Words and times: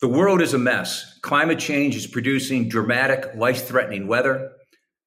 The 0.00 0.06
world 0.08 0.40
is 0.40 0.54
a 0.54 0.58
mess. 0.58 1.18
Climate 1.22 1.58
change 1.58 1.96
is 1.96 2.06
producing 2.06 2.68
dramatic, 2.68 3.34
life 3.34 3.66
threatening 3.66 4.06
weather. 4.06 4.52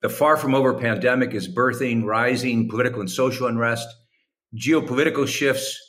The 0.01 0.09
far 0.09 0.35
from 0.35 0.53
over 0.53 0.73
pandemic 0.73 1.33
is 1.33 1.47
birthing 1.47 2.03
rising 2.03 2.67
political 2.67 2.99
and 2.99 3.09
social 3.09 3.47
unrest. 3.47 3.87
Geopolitical 4.53 5.25
shifts 5.25 5.79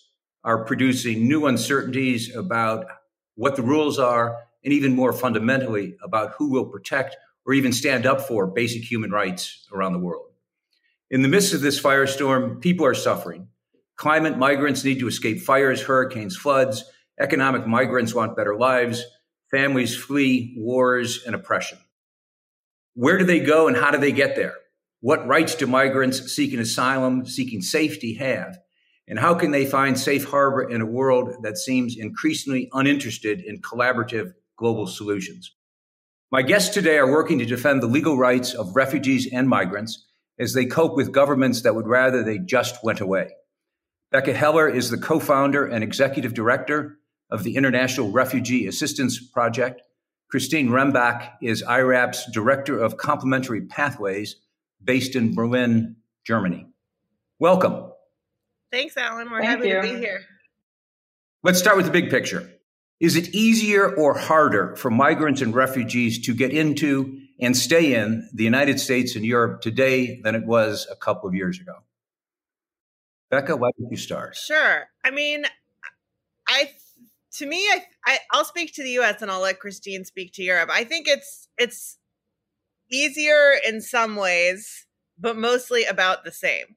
are 0.45 0.65
producing 0.65 1.27
new 1.27 1.47
uncertainties 1.47 2.33
about 2.37 2.85
what 3.35 3.57
the 3.57 3.63
rules 3.63 3.99
are, 3.99 4.37
and 4.63 4.73
even 4.73 4.95
more 4.95 5.13
fundamentally, 5.13 5.97
about 6.05 6.35
who 6.39 6.51
will 6.53 6.67
protect 6.67 7.17
or 7.45 7.55
even 7.55 7.73
stand 7.73 8.07
up 8.07 8.21
for 8.21 8.47
basic 8.47 8.89
human 8.89 9.11
rights 9.11 9.67
around 9.73 9.95
the 9.95 9.99
world. 9.99 10.27
In 11.11 11.23
the 11.23 11.29
midst 11.29 11.55
of 11.55 11.61
this 11.61 11.83
firestorm, 11.83 12.61
people 12.61 12.87
are 12.87 12.95
suffering. 12.95 13.49
Climate 13.97 14.39
migrants 14.39 14.85
need 14.85 15.01
to 15.01 15.09
escape 15.09 15.41
fires, 15.41 15.83
hurricanes, 15.83 16.37
floods. 16.37 16.85
Economic 17.23 17.69
migrants 17.69 18.13
want 18.13 18.37
better 18.37 18.57
lives. 18.57 19.05
Families 19.53 19.97
flee 19.97 20.57
wars 20.59 21.23
and 21.25 21.37
oppression. 21.37 21.79
Where 22.95 23.17
do 23.17 23.25
they 23.25 23.39
go 23.39 23.69
and 23.69 23.77
how 23.77 23.93
do 23.93 23.99
they 23.99 24.11
get 24.11 24.35
there? 24.35 24.55
What 24.99 25.29
rights 25.29 25.55
do 25.55 25.69
migrants 25.69 26.33
seeking 26.33 26.59
asylum, 26.59 27.25
seeking 27.25 27.61
safety 27.61 28.15
have? 28.15 28.59
And 29.07 29.21
how 29.21 29.35
can 29.35 29.53
they 29.53 29.67
find 29.67 29.97
safe 29.97 30.25
harbor 30.25 30.69
in 30.69 30.81
a 30.81 30.87
world 30.87 31.45
that 31.45 31.59
seems 31.59 31.97
increasingly 31.97 32.69
uninterested 32.73 33.41
in 33.41 33.63
collaborative 33.63 34.33
global 34.57 34.89
solutions? 34.89 35.55
My 36.33 36.43
guests 36.43 36.75
today 36.75 36.99
are 36.99 37.11
working 37.11 37.39
to 37.39 37.47
defend 37.47 37.85
the 37.85 37.87
legal 37.87 38.19
rights 38.19 38.53
of 38.53 38.75
refugees 38.75 39.29
and 39.33 39.49
migrants 39.49 40.07
as 40.41 40.55
they 40.55 40.67
cope 40.67 40.97
with 40.97 41.13
governments 41.13 41.63
that 41.63 41.77
would 41.77 41.87
rather 41.87 42.25
they 42.25 42.39
just 42.39 42.83
went 42.83 43.01
away. 43.01 43.31
Becca 44.11 44.33
Heller 44.35 44.69
is 44.69 44.91
the 44.91 44.99
co 44.99 45.21
founder 45.21 45.65
and 45.65 45.85
executive 45.85 46.35
director 46.35 46.99
of 47.33 47.43
the 47.43 47.57
International 47.57 48.11
Refugee 48.11 48.67
Assistance 48.67 49.19
Project. 49.19 49.83
Christine 50.29 50.69
Rembach 50.69 51.33
is 51.41 51.63
IRAP's 51.63 52.31
director 52.31 52.79
of 52.79 52.99
complementary 52.99 53.63
pathways 53.63 54.37
based 54.85 55.17
in 55.17 55.35
Berlin, 55.35 55.97
Germany. 56.25 56.67
Welcome. 57.39 57.91
Thanks, 58.71 58.97
Alan. 58.97 59.31
We're 59.31 59.41
Thank 59.41 59.51
happy 59.51 59.69
you. 59.69 59.75
to 59.77 59.83
be 59.83 59.99
here. 59.99 60.21
Let's 61.43 61.59
start 61.59 61.77
with 61.77 61.87
the 61.87 61.93
big 61.93 62.11
picture. 62.11 62.49
Is 63.01 63.17
it 63.17 63.35
easier 63.35 63.93
or 63.97 64.17
harder 64.17 64.77
for 64.77 64.91
migrants 64.91 65.41
and 65.41 65.55
refugees 65.55 66.25
to 66.27 66.35
get 66.35 66.53
into 66.53 67.19
and 67.41 67.57
stay 67.57 67.95
in 67.95 68.29
the 68.33 68.45
United 68.45 68.79
States 68.79 69.17
and 69.17 69.25
Europe 69.25 69.61
today 69.61 70.21
than 70.21 70.35
it 70.35 70.45
was 70.45 70.87
a 70.91 70.95
couple 70.95 71.29
of 71.29 71.35
years 71.35 71.59
ago? 71.59 71.75
Becca, 73.31 73.57
why 73.57 73.71
don't 73.79 73.91
you 73.91 73.97
start? 73.97 74.37
Sure. 74.37 74.85
I 75.05 75.11
mean, 75.11 75.47
I 76.47 76.71
to 77.35 77.47
me, 77.47 77.59
I, 77.59 77.83
I 78.07 78.19
I'll 78.33 78.45
speak 78.45 78.75
to 78.75 78.83
the 78.83 78.91
U.S. 78.91 79.23
and 79.23 79.31
I'll 79.31 79.41
let 79.41 79.61
Christine 79.61 80.05
speak 80.05 80.33
to 80.35 80.43
Europe. 80.43 80.71
I 80.73 80.85
think 80.85 81.09
it's 81.09 81.49
it's 81.59 81.99
easier 82.91 83.55
in 83.67 83.81
some 83.81 84.17
ways, 84.17 84.87
but 85.19 85.37
mostly 85.37 85.85
about 85.85 86.25
the 86.25 86.33
same. 86.33 86.77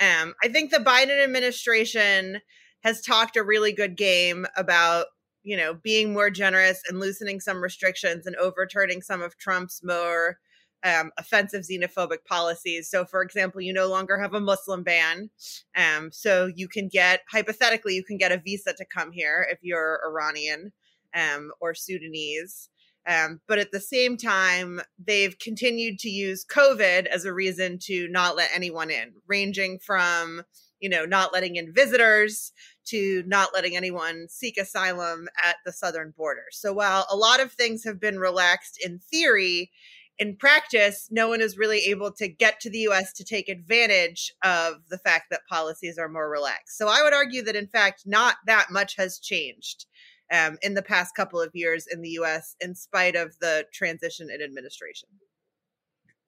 Um, 0.00 0.34
I 0.42 0.48
think 0.48 0.70
the 0.70 0.78
Biden 0.78 1.22
administration 1.22 2.40
has 2.82 3.00
talked 3.00 3.36
a 3.36 3.42
really 3.42 3.72
good 3.72 3.96
game 3.96 4.46
about 4.56 5.06
you 5.46 5.56
know, 5.56 5.74
being 5.74 6.12
more 6.12 6.28
generous 6.28 6.82
and 6.88 6.98
loosening 6.98 7.38
some 7.38 7.62
restrictions 7.62 8.26
and 8.26 8.34
overturning 8.34 9.00
some 9.00 9.22
of 9.22 9.38
Trump's 9.38 9.80
more 9.84 10.38
um, 10.86 11.10
offensive 11.18 11.64
xenophobic 11.64 12.24
policies. 12.24 12.88
So, 12.88 13.04
for 13.04 13.20
example, 13.20 13.60
you 13.60 13.72
no 13.72 13.88
longer 13.88 14.18
have 14.18 14.34
a 14.34 14.40
Muslim 14.40 14.84
ban. 14.84 15.30
Um, 15.76 16.10
so 16.12 16.46
you 16.54 16.68
can 16.68 16.88
get, 16.88 17.22
hypothetically, 17.30 17.94
you 17.94 18.04
can 18.04 18.18
get 18.18 18.32
a 18.32 18.38
visa 18.38 18.72
to 18.74 18.84
come 18.84 19.10
here 19.10 19.46
if 19.50 19.58
you're 19.62 20.00
Iranian 20.06 20.72
um, 21.14 21.50
or 21.60 21.74
Sudanese. 21.74 22.68
Um, 23.08 23.40
but 23.46 23.58
at 23.58 23.72
the 23.72 23.80
same 23.80 24.16
time, 24.16 24.80
they've 25.04 25.38
continued 25.38 25.98
to 26.00 26.08
use 26.08 26.44
COVID 26.44 27.06
as 27.06 27.24
a 27.24 27.32
reason 27.32 27.78
to 27.82 28.08
not 28.08 28.36
let 28.36 28.50
anyone 28.54 28.90
in, 28.90 29.12
ranging 29.26 29.78
from, 29.78 30.42
you 30.80 30.88
know, 30.88 31.04
not 31.04 31.32
letting 31.32 31.56
in 31.56 31.72
visitors 31.72 32.52
to 32.86 33.22
not 33.26 33.50
letting 33.54 33.76
anyone 33.76 34.26
seek 34.28 34.56
asylum 34.56 35.28
at 35.42 35.56
the 35.64 35.72
southern 35.72 36.14
border. 36.16 36.44
So 36.50 36.72
while 36.72 37.06
a 37.10 37.16
lot 37.16 37.40
of 37.40 37.52
things 37.52 37.84
have 37.84 38.00
been 38.00 38.18
relaxed 38.18 38.78
in 38.84 38.98
theory, 38.98 39.70
in 40.18 40.36
practice, 40.36 41.08
no 41.10 41.28
one 41.28 41.40
is 41.40 41.58
really 41.58 41.80
able 41.86 42.10
to 42.12 42.28
get 42.28 42.60
to 42.60 42.70
the 42.70 42.80
US 42.90 43.12
to 43.14 43.24
take 43.24 43.48
advantage 43.48 44.32
of 44.42 44.76
the 44.88 44.98
fact 44.98 45.26
that 45.30 45.40
policies 45.48 45.98
are 45.98 46.08
more 46.08 46.30
relaxed. 46.30 46.78
So 46.78 46.88
I 46.88 47.02
would 47.02 47.12
argue 47.12 47.42
that, 47.42 47.56
in 47.56 47.68
fact, 47.68 48.02
not 48.06 48.36
that 48.46 48.68
much 48.70 48.96
has 48.96 49.18
changed 49.18 49.86
um, 50.32 50.58
in 50.62 50.74
the 50.74 50.82
past 50.82 51.14
couple 51.14 51.40
of 51.40 51.50
years 51.54 51.86
in 51.90 52.02
the 52.02 52.10
US, 52.20 52.56
in 52.60 52.74
spite 52.74 53.16
of 53.16 53.38
the 53.40 53.66
transition 53.72 54.28
in 54.30 54.42
administration. 54.42 55.08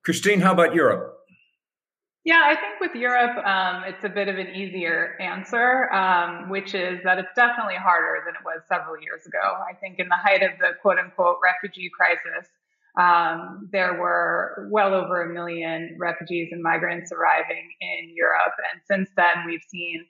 Christine, 0.05 0.41
how 0.41 0.53
about 0.53 0.75
Europe? 0.75 1.15
Yeah, 2.25 2.43
I 2.45 2.57
think 2.57 2.81
with 2.81 2.95
Europe, 2.95 3.39
um, 3.47 3.85
it's 3.87 4.05
a 4.05 4.09
bit 4.09 4.29
of 4.29 4.37
an 4.37 4.49
easier 4.49 5.17
answer, 5.19 5.91
um, 5.93 6.51
which 6.51 6.75
is 6.75 7.01
that 7.05 7.19
it's 7.19 7.33
definitely 7.35 7.77
harder 7.77 8.23
than 8.27 8.35
it 8.35 8.45
was 8.45 8.61
several 8.69 9.01
years 9.01 9.25
ago. 9.25 9.41
I 9.41 9.73
think 9.73 9.99
in 9.99 10.09
the 10.09 10.17
height 10.17 10.43
of 10.43 10.59
the 10.59 10.73
quote 10.83 10.99
unquote 10.99 11.39
refugee 11.43 11.89
crisis, 11.89 12.51
um, 12.99 13.69
there 13.73 14.01
were 14.01 14.69
well 14.71 14.93
over 14.93 15.23
a 15.23 15.33
million 15.33 15.97
refugees 15.99 16.49
and 16.51 16.63
migrants 16.63 17.13
arriving 17.13 17.71
in 17.81 18.13
Europe. 18.15 18.55
And 18.73 18.83
since 18.91 19.11
then, 19.17 19.47
we've 19.47 19.63
seen 19.69 20.05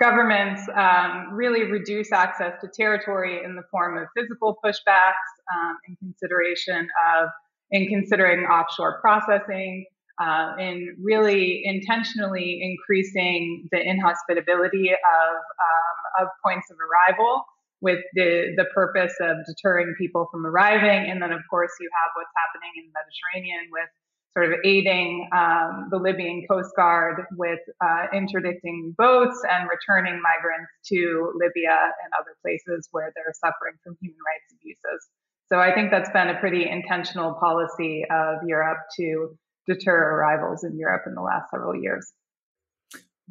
governments 0.00 0.62
um, 0.74 1.32
really 1.32 1.70
reduce 1.70 2.12
access 2.12 2.52
to 2.60 2.68
territory 2.68 3.42
in 3.44 3.56
the 3.56 3.62
form 3.70 3.96
of 3.96 4.08
physical 4.16 4.58
pushbacks 4.64 5.30
um, 5.54 5.78
in 5.88 5.96
consideration 5.96 6.88
of 7.16 7.30
in 7.70 7.88
considering 7.88 8.44
offshore 8.44 9.00
processing 9.00 9.86
uh, 10.20 10.52
in 10.58 10.96
really 11.02 11.62
intentionally 11.64 12.60
increasing 12.62 13.66
the 13.72 13.78
inhospitability 13.78 14.90
of, 14.92 15.36
um, 15.36 16.22
of 16.22 16.28
points 16.44 16.70
of 16.70 16.76
arrival 16.78 17.42
with 17.84 18.00
the, 18.14 18.54
the 18.56 18.64
purpose 18.74 19.12
of 19.20 19.36
deterring 19.46 19.94
people 19.98 20.26
from 20.32 20.46
arriving. 20.46 21.10
And 21.10 21.20
then, 21.20 21.30
of 21.30 21.42
course, 21.50 21.70
you 21.78 21.88
have 21.92 22.10
what's 22.16 22.32
happening 22.32 22.72
in 22.80 22.88
the 22.88 22.94
Mediterranean 22.96 23.68
with 23.70 23.90
sort 24.32 24.50
of 24.50 24.58
aiding 24.64 25.28
um, 25.30 25.88
the 25.90 25.98
Libyan 25.98 26.44
Coast 26.50 26.70
Guard 26.74 27.22
with 27.36 27.60
uh, 27.84 28.06
interdicting 28.12 28.94
boats 28.98 29.38
and 29.48 29.68
returning 29.68 30.20
migrants 30.20 30.72
to 30.88 31.30
Libya 31.36 31.76
and 32.02 32.10
other 32.18 32.34
places 32.42 32.88
where 32.90 33.12
they're 33.14 33.34
suffering 33.38 33.74
from 33.84 33.96
human 34.00 34.18
rights 34.26 34.48
abuses. 34.56 35.06
So 35.52 35.60
I 35.60 35.72
think 35.72 35.92
that's 35.92 36.10
been 36.10 36.30
a 36.30 36.40
pretty 36.40 36.68
intentional 36.68 37.34
policy 37.34 38.04
of 38.10 38.38
Europe 38.46 38.78
to 38.96 39.36
deter 39.68 40.16
arrivals 40.16 40.64
in 40.64 40.76
Europe 40.78 41.02
in 41.06 41.14
the 41.14 41.22
last 41.22 41.50
several 41.50 41.76
years. 41.76 42.10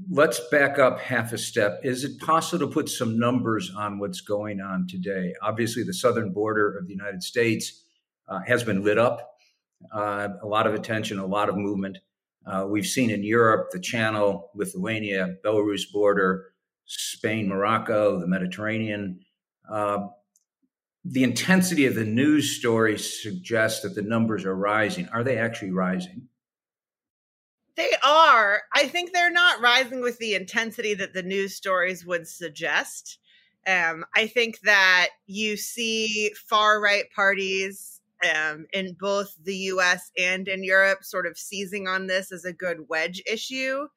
Let's 0.09 0.39
back 0.49 0.79
up 0.79 0.99
half 0.99 1.33
a 1.33 1.37
step. 1.37 1.81
Is 1.83 2.03
it 2.03 2.19
possible 2.19 2.65
to 2.65 2.73
put 2.73 2.89
some 2.89 3.19
numbers 3.19 3.71
on 3.77 3.99
what's 3.99 4.21
going 4.21 4.59
on 4.59 4.87
today? 4.87 5.35
Obviously, 5.39 5.83
the 5.83 5.93
southern 5.93 6.33
border 6.33 6.75
of 6.75 6.87
the 6.87 6.93
United 6.93 7.21
States 7.21 7.83
uh, 8.27 8.39
has 8.47 8.63
been 8.63 8.83
lit 8.83 8.97
up. 8.97 9.35
Uh, 9.93 10.29
a 10.41 10.47
lot 10.47 10.65
of 10.65 10.73
attention, 10.73 11.19
a 11.19 11.25
lot 11.25 11.47
of 11.47 11.55
movement. 11.55 11.99
Uh, 12.43 12.65
we've 12.67 12.87
seen 12.87 13.11
in 13.11 13.23
Europe 13.23 13.69
the 13.71 13.79
Channel, 13.79 14.49
Lithuania, 14.55 15.35
Belarus 15.45 15.83
border, 15.91 16.53
Spain, 16.85 17.47
Morocco, 17.47 18.19
the 18.19 18.27
Mediterranean. 18.27 19.19
Uh, 19.69 20.07
the 21.05 21.23
intensity 21.23 21.85
of 21.85 21.93
the 21.93 22.03
news 22.03 22.57
stories 22.57 23.21
suggests 23.21 23.81
that 23.81 23.93
the 23.93 24.01
numbers 24.01 24.43
are 24.43 24.55
rising. 24.55 25.07
Are 25.09 25.23
they 25.23 25.37
actually 25.37 25.71
rising? 25.71 26.29
They 27.75 27.91
are. 28.03 28.61
I 28.73 28.87
think 28.87 29.11
they're 29.11 29.31
not 29.31 29.61
rising 29.61 30.01
with 30.01 30.19
the 30.19 30.35
intensity 30.35 30.93
that 30.95 31.13
the 31.13 31.23
news 31.23 31.55
stories 31.55 32.05
would 32.05 32.27
suggest. 32.27 33.19
Um, 33.65 34.05
I 34.15 34.27
think 34.27 34.59
that 34.61 35.09
you 35.25 35.57
see 35.57 36.31
far 36.49 36.79
right 36.79 37.05
parties 37.15 38.01
um, 38.23 38.67
in 38.73 38.95
both 38.99 39.35
the 39.43 39.55
US 39.55 40.11
and 40.17 40.47
in 40.47 40.63
Europe 40.63 41.03
sort 41.03 41.25
of 41.25 41.37
seizing 41.37 41.87
on 41.87 42.07
this 42.07 42.31
as 42.31 42.45
a 42.45 42.53
good 42.53 42.89
wedge 42.89 43.21
issue 43.29 43.87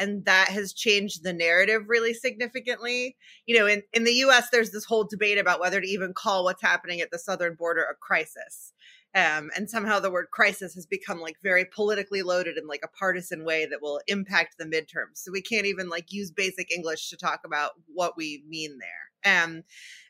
and 0.00 0.24
that 0.24 0.48
has 0.48 0.72
changed 0.72 1.22
the 1.22 1.32
narrative 1.32 1.82
really 1.86 2.14
significantly. 2.14 3.16
You 3.46 3.58
know, 3.58 3.66
in, 3.66 3.82
in 3.92 4.04
the 4.04 4.14
US, 4.24 4.48
there's 4.50 4.70
this 4.70 4.86
whole 4.86 5.04
debate 5.04 5.38
about 5.38 5.60
whether 5.60 5.80
to 5.80 5.86
even 5.86 6.14
call 6.14 6.42
what's 6.42 6.62
happening 6.62 7.02
at 7.02 7.10
the 7.10 7.18
southern 7.18 7.54
border 7.54 7.82
a 7.82 7.94
crisis. 7.94 8.72
Um, 9.12 9.50
and 9.56 9.68
somehow 9.68 9.98
the 9.98 10.10
word 10.10 10.28
crisis 10.30 10.74
has 10.74 10.86
become 10.86 11.20
like 11.20 11.36
very 11.42 11.64
politically 11.64 12.22
loaded 12.22 12.56
in 12.56 12.68
like 12.68 12.82
a 12.84 12.96
partisan 12.96 13.44
way 13.44 13.66
that 13.66 13.82
will 13.82 14.00
impact 14.06 14.54
the 14.56 14.64
midterms. 14.64 15.16
So 15.16 15.32
we 15.32 15.42
can't 15.42 15.66
even 15.66 15.88
like 15.88 16.12
use 16.12 16.30
basic 16.30 16.70
English 16.70 17.10
to 17.10 17.16
talk 17.16 17.40
about 17.44 17.72
what 17.92 18.16
we 18.16 18.44
mean 18.48 18.78
there. 18.78 19.42
Um, 19.42 19.62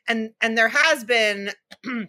and 0.07 0.31
and 0.39 0.57
there 0.57 0.69
has 0.69 1.03
been 1.03 1.49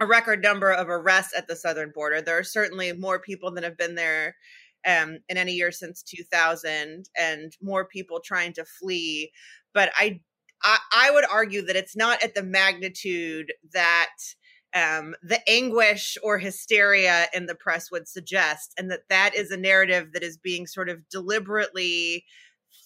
a 0.00 0.06
record 0.06 0.42
number 0.42 0.70
of 0.72 0.88
arrests 0.88 1.34
at 1.36 1.48
the 1.48 1.56
southern 1.56 1.90
border. 1.94 2.22
There 2.22 2.38
are 2.38 2.44
certainly 2.44 2.92
more 2.92 3.18
people 3.18 3.50
than 3.50 3.64
have 3.64 3.76
been 3.76 3.96
there 3.96 4.36
um, 4.86 5.18
in 5.28 5.36
any 5.36 5.52
year 5.52 5.72
since 5.72 6.02
2000, 6.02 7.08
and 7.18 7.52
more 7.60 7.84
people 7.84 8.20
trying 8.20 8.52
to 8.54 8.64
flee. 8.64 9.32
But 9.74 9.90
I, 9.96 10.20
I, 10.62 10.78
I 10.92 11.10
would 11.10 11.24
argue 11.30 11.62
that 11.66 11.76
it's 11.76 11.96
not 11.96 12.22
at 12.22 12.34
the 12.34 12.42
magnitude 12.42 13.52
that 13.72 14.10
um, 14.78 15.14
the 15.22 15.40
anguish 15.48 16.16
or 16.22 16.38
hysteria 16.38 17.26
in 17.34 17.46
the 17.46 17.54
press 17.54 17.90
would 17.90 18.06
suggest, 18.06 18.74
and 18.78 18.90
that 18.90 19.08
that 19.08 19.34
is 19.34 19.50
a 19.50 19.56
narrative 19.56 20.12
that 20.12 20.22
is 20.22 20.36
being 20.36 20.66
sort 20.66 20.88
of 20.88 21.08
deliberately 21.08 22.24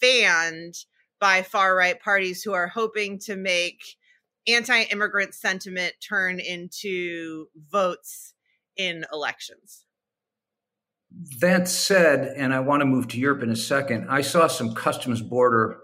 fanned 0.00 0.74
by 1.20 1.42
far 1.42 1.76
right 1.76 2.00
parties 2.00 2.42
who 2.42 2.52
are 2.52 2.68
hoping 2.68 3.18
to 3.18 3.36
make 3.36 3.96
anti-immigrant 4.48 5.34
sentiment 5.34 5.94
turn 6.00 6.40
into 6.40 7.46
votes 7.70 8.34
in 8.76 9.04
elections. 9.12 9.84
That 11.40 11.68
said, 11.68 12.34
and 12.36 12.54
I 12.54 12.60
want 12.60 12.80
to 12.80 12.86
move 12.86 13.06
to 13.08 13.18
Europe 13.18 13.42
in 13.42 13.50
a 13.50 13.56
second, 13.56 14.06
I 14.08 14.22
saw 14.22 14.46
some 14.46 14.74
customs 14.74 15.20
border 15.20 15.78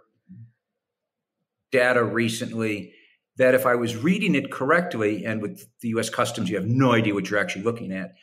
data 1.71 2.03
recently 2.03 2.95
that 3.39 3.55
if 3.55 3.67
I 3.67 3.77
was 3.77 3.97
reading 3.97 4.35
it 4.35 4.51
correctly, 4.51 5.25
and 5.25 5.41
with 5.41 5.67
the 5.81 5.89
US 5.91 6.11
Customs, 6.11 6.51
you 6.51 6.57
have 6.57 6.67
no 6.67 6.93
idea 6.93 7.15
what 7.15 7.31
you're 7.31 7.41
actually 7.41 7.65
looking 7.65 7.93
at, 7.93 8.15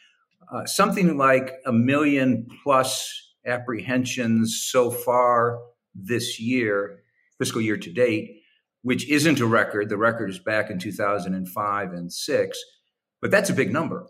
uh, 0.51 0.65
something 0.65 1.17
like 1.17 1.53
a 1.65 1.71
million 1.73 2.47
plus 2.63 3.33
apprehensions 3.45 4.61
so 4.69 4.91
far 4.91 5.59
this 5.95 6.39
year, 6.39 6.99
fiscal 7.37 7.61
year 7.61 7.77
to 7.77 7.91
date, 7.91 8.41
which 8.81 9.09
isn't 9.09 9.39
a 9.39 9.45
record. 9.45 9.89
The 9.89 9.97
record 9.97 10.29
is 10.29 10.39
back 10.39 10.69
in 10.69 10.79
2005 10.79 11.93
and 11.93 12.11
six, 12.11 12.59
but 13.21 13.31
that's 13.31 13.49
a 13.49 13.53
big 13.53 13.71
number. 13.71 14.05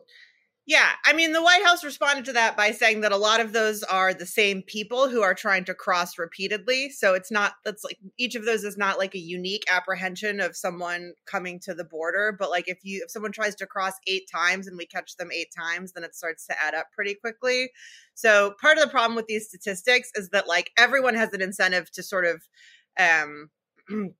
Yeah, 0.68 0.90
I 1.06 1.14
mean, 1.14 1.32
the 1.32 1.44
White 1.44 1.64
House 1.64 1.84
responded 1.84 2.26
to 2.26 2.34
that 2.34 2.58
by 2.58 2.72
saying 2.72 3.02
that 3.02 3.12
a 3.12 3.18
lot 3.18 3.40
of 3.40 3.54
those 3.54 3.84
are 3.84 4.16
the 4.16 4.26
same 4.26 4.64
people 4.64 5.08
who 5.10 5.22
are 5.22 5.36
trying 5.36 5.64
to 5.66 5.76
cross 5.76 6.18
repeatedly. 6.18 6.90
So 6.90 7.14
it's 7.14 7.30
not 7.30 7.54
that's 7.64 7.84
like 7.84 8.00
each 8.18 8.34
of 8.34 8.46
those 8.46 8.64
is 8.64 8.76
not 8.76 8.98
like 8.98 9.14
a 9.14 9.20
unique 9.20 9.64
apprehension 9.72 10.40
of 10.40 10.56
someone 10.56 11.14
coming 11.28 11.60
to 11.62 11.76
the 11.76 11.84
border, 11.84 12.36
but 12.38 12.50
like 12.50 12.68
if 12.68 12.80
you 12.84 13.04
if 13.06 13.12
someone 13.12 13.32
tries 13.32 13.54
to 13.56 13.68
cross 13.68 13.94
8 14.08 14.28
times 14.34 14.66
and 14.68 14.76
we 14.76 14.88
catch 14.88 15.16
them 15.18 15.30
8 15.32 15.50
times, 15.56 15.92
then 15.94 16.04
it 16.04 16.16
starts 16.16 16.48
to 16.48 16.56
add 16.60 16.74
up 16.74 16.88
pretty 16.96 17.14
quickly. 17.14 17.70
So 18.16 18.56
part 18.60 18.78
of 18.80 18.84
the 18.84 18.90
problem 18.90 19.16
with 19.16 19.28
these 19.28 19.48
statistics 19.48 20.10
is 20.16 20.30
that 20.30 20.48
like 20.48 20.72
everyone 20.80 21.14
has 21.14 21.32
an 21.34 21.42
incentive 21.44 21.92
to 21.92 22.02
sort 22.02 22.26
of 22.26 22.42
um 23.00 23.50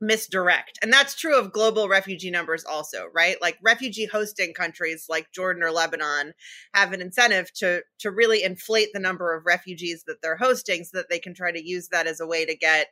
misdirect. 0.00 0.78
And 0.82 0.92
that's 0.92 1.14
true 1.14 1.38
of 1.38 1.52
global 1.52 1.88
refugee 1.88 2.30
numbers 2.30 2.64
also, 2.64 3.06
right? 3.12 3.36
Like 3.40 3.58
refugee 3.62 4.06
hosting 4.06 4.54
countries 4.54 5.06
like 5.08 5.32
Jordan 5.32 5.62
or 5.62 5.70
Lebanon 5.70 6.34
have 6.74 6.92
an 6.92 7.00
incentive 7.00 7.52
to 7.54 7.82
to 8.00 8.10
really 8.10 8.42
inflate 8.42 8.88
the 8.92 9.00
number 9.00 9.34
of 9.34 9.46
refugees 9.46 10.04
that 10.06 10.22
they're 10.22 10.36
hosting 10.36 10.84
so 10.84 10.98
that 10.98 11.08
they 11.10 11.18
can 11.18 11.34
try 11.34 11.50
to 11.50 11.64
use 11.64 11.88
that 11.88 12.06
as 12.06 12.20
a 12.20 12.26
way 12.26 12.44
to 12.44 12.56
get 12.56 12.88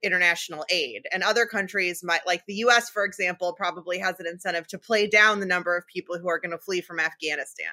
international 0.00 0.64
aid. 0.70 1.02
And 1.12 1.24
other 1.24 1.44
countries 1.44 2.04
might 2.04 2.24
like 2.24 2.44
the 2.46 2.54
US 2.54 2.88
for 2.88 3.04
example 3.04 3.52
probably 3.54 3.98
has 3.98 4.20
an 4.20 4.26
incentive 4.28 4.68
to 4.68 4.78
play 4.78 5.08
down 5.08 5.40
the 5.40 5.46
number 5.46 5.76
of 5.76 5.86
people 5.92 6.18
who 6.18 6.28
are 6.28 6.38
going 6.38 6.52
to 6.52 6.58
flee 6.58 6.80
from 6.80 7.00
Afghanistan 7.00 7.72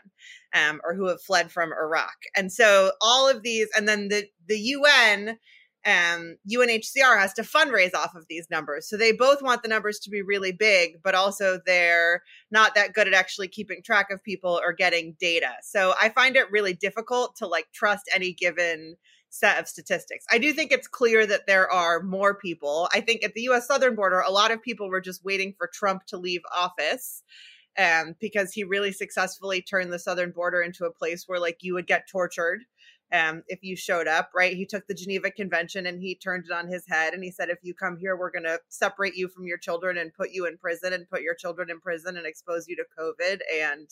um, 0.54 0.82
or 0.84 0.96
who 0.96 1.08
have 1.08 1.22
fled 1.22 1.52
from 1.52 1.72
Iraq. 1.72 2.16
And 2.36 2.52
so 2.52 2.94
all 3.00 3.30
of 3.30 3.44
these 3.44 3.68
and 3.78 3.88
then 3.88 4.08
the 4.08 4.26
the 4.48 4.58
UN 4.58 5.38
um, 5.86 6.38
UNHCR 6.52 7.20
has 7.20 7.34
to 7.34 7.44
fundraise 7.44 7.94
off 7.94 8.16
of 8.16 8.26
these 8.28 8.50
numbers. 8.50 8.90
So 8.90 8.98
they 8.98 9.12
both 9.12 9.44
want 9.44 9.62
the 9.62 9.70
numbers 9.70 10.00
to 10.00 10.10
be 10.10 10.24
really 10.24 10.52
big, 10.52 11.04
but 11.04 11.14
also 11.14 11.60
they're 11.66 12.24
not 12.50 12.74
that 12.74 12.94
good 12.94 13.08
at 13.08 13.14
actually 13.14 13.50
keeping 13.50 13.84
track 13.84 14.10
of 14.10 14.24
people 14.24 14.60
or 14.64 14.74
getting 14.74 15.16
data. 15.20 15.52
So 15.62 15.94
I 16.02 16.10
find 16.10 16.36
it 16.36 16.50
really 16.50 16.74
difficult 16.74 17.36
to 17.38 17.48
like 17.48 17.68
trust 17.72 18.10
any 18.14 18.34
given 18.34 18.96
set 19.30 19.60
of 19.60 19.68
statistics. 19.68 20.26
I 20.32 20.40
do 20.40 20.54
think 20.54 20.72
it's 20.72 20.88
clear 20.88 21.28
that 21.28 21.46
there 21.46 21.70
are 21.70 22.02
more 22.02 22.34
people. 22.34 22.90
I 22.92 23.02
think 23.02 23.24
at 23.24 23.34
the 23.34 23.42
US 23.50 23.68
southern 23.68 23.94
border, 23.96 24.22
a 24.22 24.32
lot 24.32 24.52
of 24.52 24.64
people 24.64 24.90
were 24.90 25.02
just 25.02 25.24
waiting 25.24 25.54
for 25.56 25.70
Trump 25.72 26.06
to 26.08 26.18
leave 26.18 26.42
office. 26.56 27.22
Um, 27.78 28.16
because 28.22 28.54
he 28.54 28.64
really 28.64 28.94
successfully 28.94 29.62
turned 29.62 29.92
the 29.92 30.00
southern 30.00 30.32
border 30.32 30.62
into 30.62 30.86
a 30.86 30.94
place 30.94 31.26
where 31.28 31.42
like 31.42 31.58
you 31.60 31.74
would 31.74 31.88
get 31.88 32.08
tortured 32.10 32.62
um, 33.16 33.44
if 33.48 33.60
you 33.64 33.76
showed 33.76 34.08
up, 34.08 34.32
right? 34.36 34.56
He 34.56 34.66
took 34.66 34.88
the 34.88 34.94
Geneva 34.94 35.32
Convention 35.32 35.86
and 35.86 36.02
he 36.02 36.16
turned 36.16 36.46
it 36.46 36.52
on 36.52 36.68
his 36.68 36.86
head 36.88 37.14
and 37.14 37.24
he 37.24 37.32
said, 37.32 37.50
if 37.50 37.60
you 37.62 37.74
come 37.74 37.98
here, 37.98 38.18
we're 38.18 38.32
going 38.32 38.44
to 38.44 38.60
separate 38.68 39.16
you 39.16 39.30
from 39.30 39.48
your 39.48 39.58
children 39.58 39.98
and 39.98 40.14
put 40.14 40.32
you 40.32 40.46
in 40.46 40.58
prison 40.58 40.92
and 40.92 41.10
put 41.10 41.22
your 41.22 41.36
children 41.36 41.70
in 41.70 41.80
prison 41.80 42.18
and 42.18 42.26
expose 42.26 42.68
you 42.68 42.76
to 42.76 42.84
COVID. 43.00 43.40
And, 43.54 43.88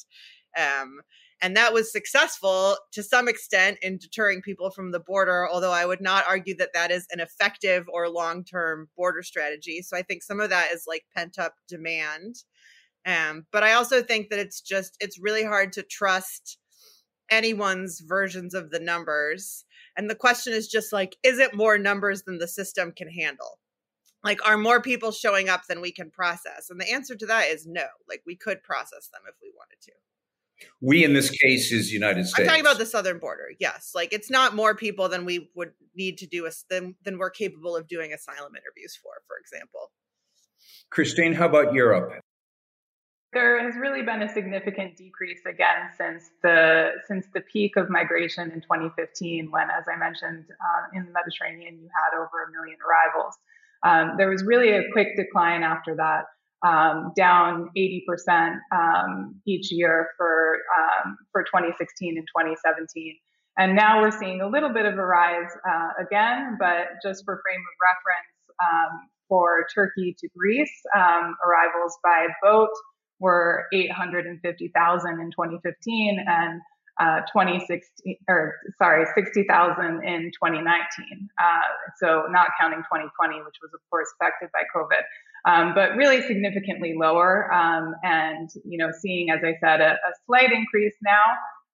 um, 0.57 0.99
and 1.41 1.55
that 1.55 1.73
was 1.73 1.91
successful 1.91 2.75
to 2.91 3.01
some 3.01 3.29
extent 3.29 3.77
in 3.81 3.97
deterring 3.97 4.41
people 4.41 4.71
from 4.71 4.91
the 4.91 4.99
border, 4.99 5.47
although 5.49 5.71
I 5.71 5.85
would 5.85 6.01
not 6.01 6.25
argue 6.27 6.55
that 6.57 6.73
that 6.73 6.91
is 6.91 7.07
an 7.11 7.21
effective 7.21 7.85
or 7.87 8.09
long 8.09 8.43
term 8.43 8.89
border 8.97 9.23
strategy. 9.23 9.81
So 9.83 9.95
I 9.95 10.01
think 10.01 10.23
some 10.23 10.41
of 10.41 10.49
that 10.49 10.71
is 10.73 10.83
like 10.85 11.05
pent 11.15 11.39
up 11.39 11.53
demand. 11.69 12.35
Um, 13.05 13.45
but 13.51 13.63
I 13.63 13.73
also 13.73 14.01
think 14.01 14.29
that 14.29 14.39
it's 14.39 14.61
just, 14.61 14.97
it's 14.99 15.19
really 15.19 15.43
hard 15.43 15.73
to 15.73 15.83
trust 15.83 16.57
anyone's 17.33 17.99
versions 17.99 18.53
of 18.53 18.69
the 18.69 18.79
numbers. 18.79 19.65
And 19.97 20.09
the 20.09 20.15
question 20.15 20.53
is 20.53 20.67
just 20.67 20.93
like, 20.93 21.17
is 21.23 21.39
it 21.39 21.53
more 21.53 21.77
numbers 21.77 22.23
than 22.23 22.37
the 22.37 22.47
system 22.47 22.91
can 22.91 23.09
handle? 23.09 23.59
Like, 24.23 24.45
are 24.47 24.57
more 24.57 24.81
people 24.81 25.11
showing 25.11 25.49
up 25.49 25.63
than 25.67 25.81
we 25.81 25.91
can 25.91 26.09
process? 26.09 26.69
And 26.69 26.79
the 26.79 26.89
answer 26.89 27.15
to 27.15 27.25
that 27.25 27.49
is 27.49 27.67
no. 27.67 27.85
Like, 28.07 28.21
we 28.25 28.35
could 28.35 28.63
process 28.63 29.09
them 29.09 29.21
if 29.27 29.35
we 29.41 29.51
wanted 29.55 29.81
to. 29.81 29.91
We, 30.81 31.03
in 31.03 31.13
this 31.13 31.29
case, 31.29 31.71
is 31.71 31.91
United 31.91 32.25
States. 32.25 32.39
I'm 32.39 32.45
talking 32.45 32.61
about 32.61 32.77
the 32.77 32.85
southern 32.85 33.19
border. 33.19 33.49
Yes, 33.59 33.91
like 33.93 34.13
it's 34.13 34.29
not 34.29 34.55
more 34.55 34.75
people 34.75 35.09
than 35.09 35.25
we 35.25 35.49
would 35.55 35.71
need 35.95 36.17
to 36.19 36.27
do 36.27 36.45
a, 36.45 36.51
than 36.69 36.95
than 37.03 37.17
we're 37.17 37.31
capable 37.31 37.75
of 37.75 37.87
doing 37.87 38.13
asylum 38.13 38.53
interviews 38.55 38.97
for, 39.01 39.11
for 39.27 39.35
example. 39.41 39.91
Christine, 40.89 41.33
how 41.33 41.47
about 41.47 41.73
Europe? 41.73 42.22
There 43.33 43.63
has 43.63 43.75
really 43.75 44.03
been 44.03 44.21
a 44.21 44.31
significant 44.31 44.95
decrease 44.95 45.41
again 45.47 45.89
since 45.97 46.29
the 46.43 46.91
since 47.07 47.25
the 47.33 47.41
peak 47.41 47.75
of 47.75 47.89
migration 47.89 48.51
in 48.51 48.61
2015, 48.61 49.49
when, 49.49 49.69
as 49.69 49.85
I 49.91 49.97
mentioned, 49.97 50.45
uh, 50.49 50.97
in 50.97 51.05
the 51.05 51.11
Mediterranean 51.11 51.79
you 51.81 51.89
had 51.89 52.17
over 52.17 52.43
a 52.47 52.51
million 52.51 52.77
arrivals. 52.85 53.35
Um, 53.83 54.17
there 54.17 54.29
was 54.29 54.43
really 54.43 54.71
a 54.71 54.91
quick 54.91 55.17
decline 55.17 55.63
after 55.63 55.95
that, 55.95 56.25
um, 56.65 57.11
down 57.15 57.69
80% 57.75 58.57
um, 58.71 59.35
each 59.45 59.71
year 59.71 60.09
for 60.17 60.59
um, 60.77 61.17
for 61.31 61.43
2016 61.43 62.17
and 62.17 62.27
2017. 62.27 63.17
And 63.57 63.75
now 63.75 64.01
we're 64.01 64.17
seeing 64.17 64.41
a 64.41 64.47
little 64.47 64.73
bit 64.73 64.85
of 64.85 64.93
a 64.93 65.05
rise 65.05 65.51
uh, 65.67 65.89
again, 66.01 66.57
but 66.59 66.97
just 67.03 67.23
for 67.25 67.39
frame 67.43 67.61
of 67.61 67.75
reference, 67.81 68.33
um, 68.61 69.09
for 69.27 69.65
Turkey 69.73 70.15
to 70.19 70.27
Greece, 70.35 70.73
um, 70.95 71.35
arrivals 71.45 71.97
by 72.03 72.27
boat 72.41 72.69
were 73.23 73.67
850,000 73.73 75.19
in 75.21 75.31
2015 75.31 76.25
and 76.27 76.61
uh, 76.99 77.21
2016 77.31 78.17
or 78.27 78.55
sorry 78.77 79.05
60,000 79.15 80.03
in 80.03 80.29
2019. 80.29 81.29
Uh, 81.41 81.59
so 81.97 82.25
not 82.29 82.49
counting 82.59 82.79
2020, 82.79 83.37
which 83.45 83.55
was 83.63 83.71
of 83.73 83.79
course 83.89 84.09
affected 84.19 84.49
by 84.51 84.63
COVID, 84.75 85.01
um, 85.49 85.73
but 85.73 85.95
really 85.95 86.21
significantly 86.21 86.95
lower. 86.99 87.51
Um, 87.51 87.95
and 88.03 88.49
you 88.65 88.77
know, 88.77 88.91
seeing 89.01 89.31
as 89.31 89.39
I 89.41 89.55
said 89.63 89.79
a, 89.79 89.93
a 89.93 90.11
slight 90.27 90.51
increase 90.51 90.95
now. 91.01 91.23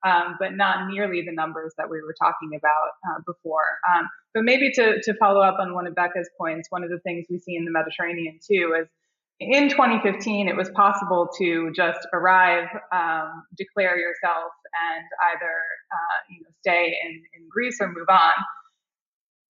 Um, 0.02 0.38
but 0.40 0.56
not 0.56 0.88
nearly 0.88 1.24
the 1.26 1.34
numbers 1.34 1.74
that 1.78 1.90
we 1.90 2.00
were 2.00 2.16
talking 2.18 2.52
about 2.58 2.92
uh, 3.06 3.20
before. 3.28 3.66
Um, 3.94 4.08
but 4.34 4.44
maybe 4.46 4.72
to, 4.76 5.02
to 5.02 5.14
follow 5.16 5.42
up 5.42 5.58
on 5.60 5.74
one 5.74 5.88
of 5.88 5.94
Becca's 5.94 6.30
points, 6.40 6.72
one 6.72 6.86
of 6.86 6.90
the 6.90 7.00
things 7.00 7.26
we 7.30 7.38
see 7.38 7.58
in 7.58 7.66
the 7.66 7.72
Mediterranean 7.72 8.40
too 8.42 8.78
is 8.80 8.88
in 9.40 9.70
2015, 9.70 10.48
it 10.50 10.56
was 10.56 10.70
possible 10.72 11.30
to 11.40 11.72
just 11.76 12.00
arrive, 12.14 12.68
um, 12.92 13.44
declare 13.58 13.98
yourself, 13.98 14.52
and 14.92 15.06
either 15.34 15.56
uh, 15.92 16.18
you 16.30 16.42
know 16.42 16.50
stay 16.62 16.98
in, 17.04 17.12
in 17.12 17.48
Greece 17.50 17.78
or 17.82 17.88
move 17.88 18.10
on. 18.10 18.34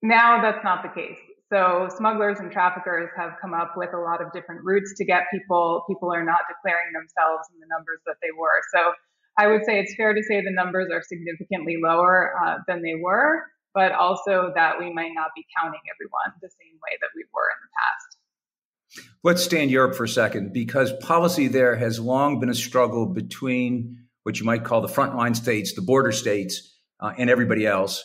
Now 0.03 0.41
that's 0.41 0.63
not 0.63 0.83
the 0.83 0.89
case. 0.89 1.17
So 1.51 1.89
smugglers 1.97 2.39
and 2.39 2.51
traffickers 2.51 3.09
have 3.17 3.33
come 3.41 3.53
up 3.55 3.73
with 3.75 3.93
a 3.93 3.97
lot 3.99 4.21
of 4.21 4.31
different 4.33 4.61
routes 4.63 4.93
to 4.97 5.05
get 5.05 5.23
people. 5.33 5.83
People 5.89 6.13
are 6.13 6.23
not 6.23 6.41
declaring 6.47 6.93
themselves 6.93 7.49
in 7.53 7.59
the 7.59 7.67
numbers 7.69 7.99
that 8.05 8.17
they 8.21 8.29
were. 8.37 8.61
So 8.73 8.93
I 9.37 9.47
would 9.47 9.65
say 9.65 9.79
it's 9.79 9.95
fair 9.95 10.13
to 10.13 10.21
say 10.23 10.41
the 10.41 10.51
numbers 10.51 10.89
are 10.93 11.01
significantly 11.01 11.77
lower 11.81 12.33
uh, 12.45 12.57
than 12.67 12.83
they 12.83 12.95
were. 12.95 13.45
but 13.73 13.91
also 13.93 14.51
that 14.55 14.79
we 14.79 14.91
might 14.93 15.13
not 15.13 15.29
be 15.35 15.45
counting 15.57 15.81
everyone 15.93 16.33
the 16.41 16.49
same 16.49 16.75
way 16.81 16.97
that 17.01 17.11
we 17.15 17.23
were. 17.33 17.53
Let's 19.21 19.43
stay 19.43 19.61
in 19.61 19.67
Europe 19.67 19.95
for 19.95 20.05
a 20.05 20.09
second 20.09 20.53
because 20.53 20.93
policy 21.01 21.49
there 21.49 21.75
has 21.75 21.99
long 21.99 22.39
been 22.39 22.49
a 22.49 22.53
struggle 22.53 23.05
between 23.05 23.97
what 24.23 24.39
you 24.39 24.45
might 24.45 24.63
call 24.63 24.79
the 24.79 24.87
frontline 24.87 25.35
states, 25.35 25.73
the 25.73 25.81
border 25.81 26.13
states, 26.13 26.73
uh, 27.01 27.11
and 27.17 27.29
everybody 27.29 27.67
else, 27.67 28.01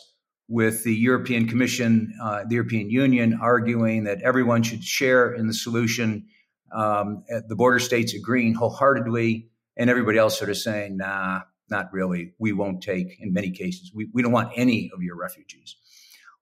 with 0.49 0.83
the 0.83 0.93
European 0.93 1.47
Commission, 1.47 2.13
uh, 2.21 2.43
the 2.49 2.55
European 2.55 2.89
Union 2.89 3.39
arguing 3.41 4.03
that 4.03 4.21
everyone 4.23 4.61
should 4.61 4.83
share 4.83 5.31
in 5.33 5.47
the 5.47 5.53
solution, 5.53 6.25
um, 6.73 7.23
the 7.47 7.55
border 7.55 7.79
states 7.79 8.13
agreeing 8.13 8.53
wholeheartedly, 8.53 9.47
and 9.77 9.89
everybody 9.89 10.17
else 10.17 10.37
sort 10.37 10.49
of 10.49 10.57
saying, 10.57 10.97
nah, 10.97 11.41
not 11.69 11.93
really. 11.93 12.33
We 12.39 12.51
won't 12.51 12.83
take, 12.83 13.17
in 13.21 13.31
many 13.31 13.51
cases, 13.51 13.89
we, 13.95 14.09
we 14.13 14.21
don't 14.21 14.33
want 14.33 14.51
any 14.57 14.91
of 14.93 15.01
your 15.01 15.15
refugees. 15.15 15.77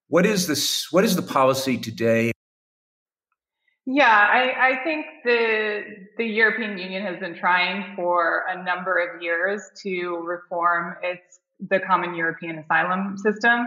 What 0.07 0.25
is 0.25 0.47
this? 0.47 0.91
What 0.91 1.03
is 1.03 1.15
the 1.15 1.21
policy 1.21 1.77
today? 1.77 2.32
Yeah, 3.85 4.05
I, 4.07 4.71
I 4.71 4.83
think 4.83 5.05
the 5.25 5.81
the 6.17 6.25
European 6.25 6.77
Union 6.77 7.03
has 7.03 7.19
been 7.19 7.35
trying 7.35 7.95
for 7.95 8.45
a 8.47 8.63
number 8.63 8.97
of 8.97 9.21
years 9.21 9.61
to 9.83 10.17
reform 10.23 10.95
its 11.01 11.39
the 11.59 11.79
common 11.79 12.15
European 12.15 12.59
asylum 12.59 13.17
system. 13.17 13.65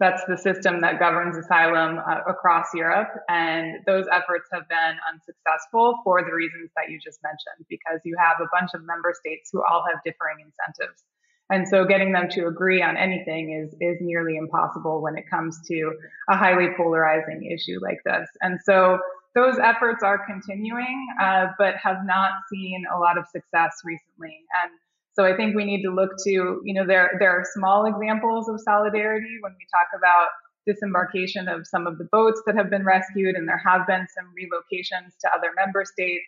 That's 0.00 0.22
the 0.26 0.38
system 0.38 0.80
that 0.82 1.00
governs 1.00 1.36
asylum 1.36 1.98
uh, 1.98 2.20
across 2.26 2.66
Europe. 2.72 3.08
And 3.28 3.84
those 3.84 4.06
efforts 4.12 4.48
have 4.52 4.68
been 4.68 4.94
unsuccessful 5.12 5.98
for 6.04 6.22
the 6.22 6.32
reasons 6.32 6.70
that 6.76 6.88
you 6.88 7.00
just 7.00 7.18
mentioned, 7.22 7.66
because 7.68 8.00
you 8.04 8.16
have 8.16 8.36
a 8.40 8.48
bunch 8.52 8.70
of 8.74 8.86
member 8.86 9.12
states 9.18 9.50
who 9.52 9.60
all 9.68 9.84
have 9.90 10.00
differing 10.04 10.38
incentives. 10.38 11.02
And 11.50 11.66
so 11.66 11.84
getting 11.84 12.12
them 12.12 12.28
to 12.30 12.46
agree 12.46 12.80
on 12.80 12.96
anything 12.96 13.50
is, 13.52 13.74
is 13.80 13.98
nearly 14.00 14.36
impossible 14.36 15.02
when 15.02 15.16
it 15.16 15.24
comes 15.28 15.58
to 15.66 15.92
a 16.28 16.36
highly 16.36 16.68
polarizing 16.76 17.50
issue 17.50 17.80
like 17.82 17.98
this. 18.04 18.28
And 18.40 18.60
so 18.64 18.98
those 19.38 19.58
efforts 19.62 20.02
are 20.02 20.18
continuing, 20.26 21.06
uh, 21.22 21.46
but 21.58 21.76
have 21.76 21.98
not 22.04 22.32
seen 22.50 22.82
a 22.92 22.98
lot 22.98 23.16
of 23.16 23.24
success 23.28 23.70
recently. 23.84 24.34
And 24.62 24.72
so 25.12 25.24
I 25.24 25.36
think 25.36 25.54
we 25.54 25.64
need 25.64 25.82
to 25.82 25.94
look 25.94 26.10
to, 26.24 26.30
you 26.64 26.74
know, 26.74 26.84
there, 26.84 27.12
there 27.20 27.30
are 27.30 27.44
small 27.54 27.86
examples 27.86 28.48
of 28.48 28.60
solidarity 28.60 29.38
when 29.40 29.52
we 29.52 29.64
talk 29.70 29.86
about 29.96 30.28
disembarkation 30.66 31.48
of 31.48 31.66
some 31.66 31.86
of 31.86 31.98
the 31.98 32.08
boats 32.10 32.42
that 32.46 32.56
have 32.56 32.68
been 32.68 32.84
rescued, 32.84 33.36
and 33.36 33.48
there 33.48 33.62
have 33.64 33.86
been 33.86 34.06
some 34.14 34.26
relocations 34.34 35.14
to 35.20 35.30
other 35.32 35.50
member 35.56 35.84
states. 35.84 36.24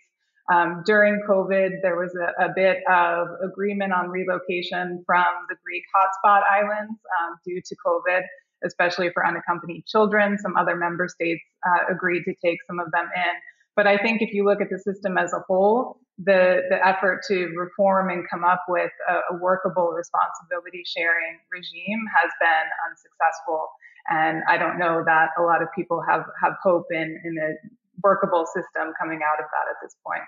Um, 0.52 0.82
during 0.86 1.20
COVID, 1.28 1.82
there 1.82 1.96
was 1.96 2.14
a, 2.16 2.46
a, 2.46 2.48
bit 2.54 2.78
of 2.90 3.28
agreement 3.44 3.92
on 3.92 4.08
relocation 4.08 5.02
from 5.06 5.26
the 5.48 5.56
Greek 5.64 5.84
hotspot 5.94 6.42
islands 6.50 6.98
um, 7.20 7.36
due 7.46 7.60
to 7.64 7.76
COVID, 7.86 8.22
especially 8.64 9.10
for 9.12 9.26
unaccompanied 9.26 9.86
children. 9.86 10.38
Some 10.38 10.56
other 10.56 10.76
member 10.76 11.08
states 11.08 11.42
uh, 11.66 11.92
agreed 11.92 12.24
to 12.24 12.34
take 12.44 12.58
some 12.66 12.78
of 12.78 12.90
them 12.92 13.08
in. 13.14 13.34
But 13.76 13.86
I 13.86 13.96
think 13.96 14.20
if 14.20 14.32
you 14.32 14.44
look 14.44 14.60
at 14.60 14.68
the 14.70 14.78
system 14.78 15.16
as 15.16 15.32
a 15.32 15.40
whole, 15.46 15.98
the, 16.18 16.62
the 16.68 16.86
effort 16.86 17.22
to 17.28 17.46
reform 17.56 18.10
and 18.10 18.28
come 18.28 18.44
up 18.44 18.62
with 18.68 18.90
a, 19.08 19.34
a 19.34 19.38
workable 19.40 19.92
responsibility 19.96 20.82
sharing 20.84 21.38
regime 21.50 22.04
has 22.20 22.30
been 22.40 22.66
unsuccessful. 22.90 23.68
And 24.08 24.42
I 24.48 24.58
don't 24.58 24.78
know 24.78 25.02
that 25.06 25.30
a 25.38 25.42
lot 25.42 25.62
of 25.62 25.68
people 25.74 26.02
have, 26.06 26.24
have 26.42 26.54
hope 26.62 26.86
in, 26.90 27.20
in 27.24 27.36
a 27.38 27.54
workable 28.02 28.44
system 28.46 28.92
coming 29.00 29.20
out 29.24 29.38
of 29.38 29.46
that 29.50 29.70
at 29.70 29.76
this 29.82 29.94
point. 30.06 30.24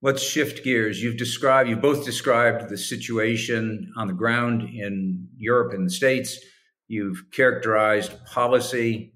Let's 0.00 0.22
shift 0.22 0.64
gears. 0.64 1.00
You've 1.00 1.16
described, 1.16 1.68
you 1.68 1.76
both 1.76 2.04
described 2.04 2.68
the 2.68 2.76
situation 2.76 3.92
on 3.96 4.08
the 4.08 4.12
ground 4.12 4.62
in 4.62 5.28
Europe 5.36 5.72
and 5.72 5.86
the 5.86 5.92
States. 5.92 6.40
You've 6.88 7.30
characterized 7.30 8.24
policy, 8.26 9.14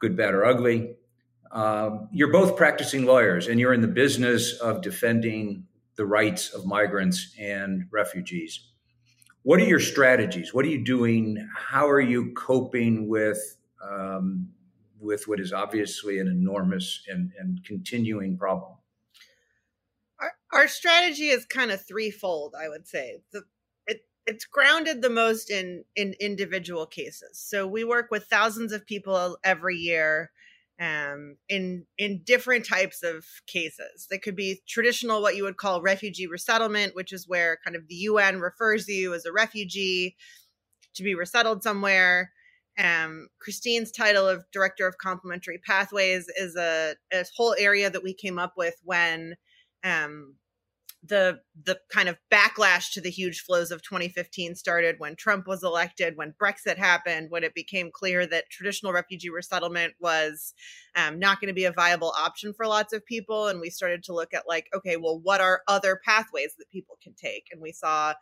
good, 0.00 0.16
bad, 0.16 0.34
or 0.34 0.44
ugly. 0.44 0.96
Um, 1.50 2.08
you're 2.12 2.32
both 2.32 2.56
practicing 2.56 3.06
lawyers 3.06 3.46
and 3.46 3.58
you're 3.58 3.72
in 3.72 3.80
the 3.80 3.88
business 3.88 4.54
of 4.54 4.82
defending 4.82 5.64
the 5.96 6.04
rights 6.04 6.50
of 6.50 6.66
migrants 6.66 7.34
and 7.38 7.84
refugees. 7.90 8.60
What 9.42 9.60
are 9.60 9.64
your 9.64 9.80
strategies? 9.80 10.52
What 10.52 10.64
are 10.64 10.68
you 10.68 10.84
doing? 10.84 11.48
How 11.56 11.88
are 11.88 12.00
you 12.00 12.32
coping 12.34 13.08
with 13.08 13.56
um, 13.82 14.48
with 15.00 15.28
what 15.28 15.40
is 15.40 15.52
obviously 15.52 16.18
an 16.18 16.26
enormous 16.26 17.02
and, 17.08 17.32
and 17.38 17.64
continuing 17.64 18.36
problem? 18.36 18.72
Our, 20.20 20.32
our 20.52 20.68
strategy 20.68 21.28
is 21.28 21.44
kind 21.44 21.70
of 21.70 21.84
threefold, 21.86 22.54
I 22.60 22.68
would 22.68 22.86
say. 22.86 23.20
The, 23.32 23.42
it's 24.28 24.44
grounded 24.44 25.00
the 25.00 25.08
most 25.08 25.50
in 25.50 25.84
in 25.96 26.14
individual 26.20 26.86
cases. 26.86 27.40
So 27.40 27.66
we 27.66 27.82
work 27.82 28.08
with 28.10 28.26
thousands 28.26 28.72
of 28.72 28.86
people 28.86 29.38
every 29.42 29.76
year 29.76 30.30
um, 30.78 31.36
in 31.48 31.86
in 31.96 32.20
different 32.24 32.66
types 32.66 33.02
of 33.02 33.24
cases. 33.46 34.06
They 34.10 34.18
could 34.18 34.36
be 34.36 34.60
traditional, 34.68 35.22
what 35.22 35.34
you 35.34 35.44
would 35.44 35.56
call 35.56 35.80
refugee 35.80 36.26
resettlement, 36.26 36.94
which 36.94 37.10
is 37.10 37.26
where 37.26 37.58
kind 37.64 37.74
of 37.74 37.88
the 37.88 37.94
UN 37.94 38.38
refers 38.38 38.86
you 38.86 39.14
as 39.14 39.24
a 39.24 39.32
refugee 39.32 40.14
to 40.94 41.02
be 41.02 41.14
resettled 41.14 41.62
somewhere. 41.62 42.30
Um, 42.78 43.28
Christine's 43.40 43.90
title 43.90 44.28
of 44.28 44.44
director 44.52 44.86
of 44.86 44.98
complementary 44.98 45.58
pathways 45.66 46.26
is 46.36 46.54
a, 46.54 46.94
a 47.12 47.24
whole 47.34 47.56
area 47.58 47.88
that 47.88 48.04
we 48.04 48.12
came 48.12 48.38
up 48.38 48.52
with 48.58 48.74
when 48.84 49.36
um, 49.82 50.34
the 51.08 51.40
the 51.64 51.78
kind 51.90 52.08
of 52.08 52.16
backlash 52.30 52.92
to 52.92 53.00
the 53.00 53.10
huge 53.10 53.40
flows 53.40 53.70
of 53.70 53.82
2015 53.82 54.54
started 54.54 54.96
when 54.98 55.16
Trump 55.16 55.46
was 55.46 55.62
elected, 55.62 56.16
when 56.16 56.34
Brexit 56.40 56.76
happened, 56.76 57.30
when 57.30 57.44
it 57.44 57.54
became 57.54 57.90
clear 57.92 58.26
that 58.26 58.50
traditional 58.50 58.92
refugee 58.92 59.30
resettlement 59.30 59.94
was 60.00 60.54
um, 60.94 61.18
not 61.18 61.40
going 61.40 61.48
to 61.48 61.54
be 61.54 61.64
a 61.64 61.72
viable 61.72 62.12
option 62.18 62.52
for 62.52 62.66
lots 62.66 62.92
of 62.92 63.04
people, 63.04 63.48
and 63.48 63.60
we 63.60 63.70
started 63.70 64.02
to 64.04 64.14
look 64.14 64.32
at 64.34 64.48
like, 64.48 64.68
okay, 64.74 64.96
well, 64.96 65.18
what 65.18 65.40
are 65.40 65.62
other 65.66 66.00
pathways 66.04 66.54
that 66.58 66.70
people 66.70 66.98
can 67.02 67.14
take? 67.14 67.46
And 67.50 67.60
we 67.60 67.72
saw 67.72 68.14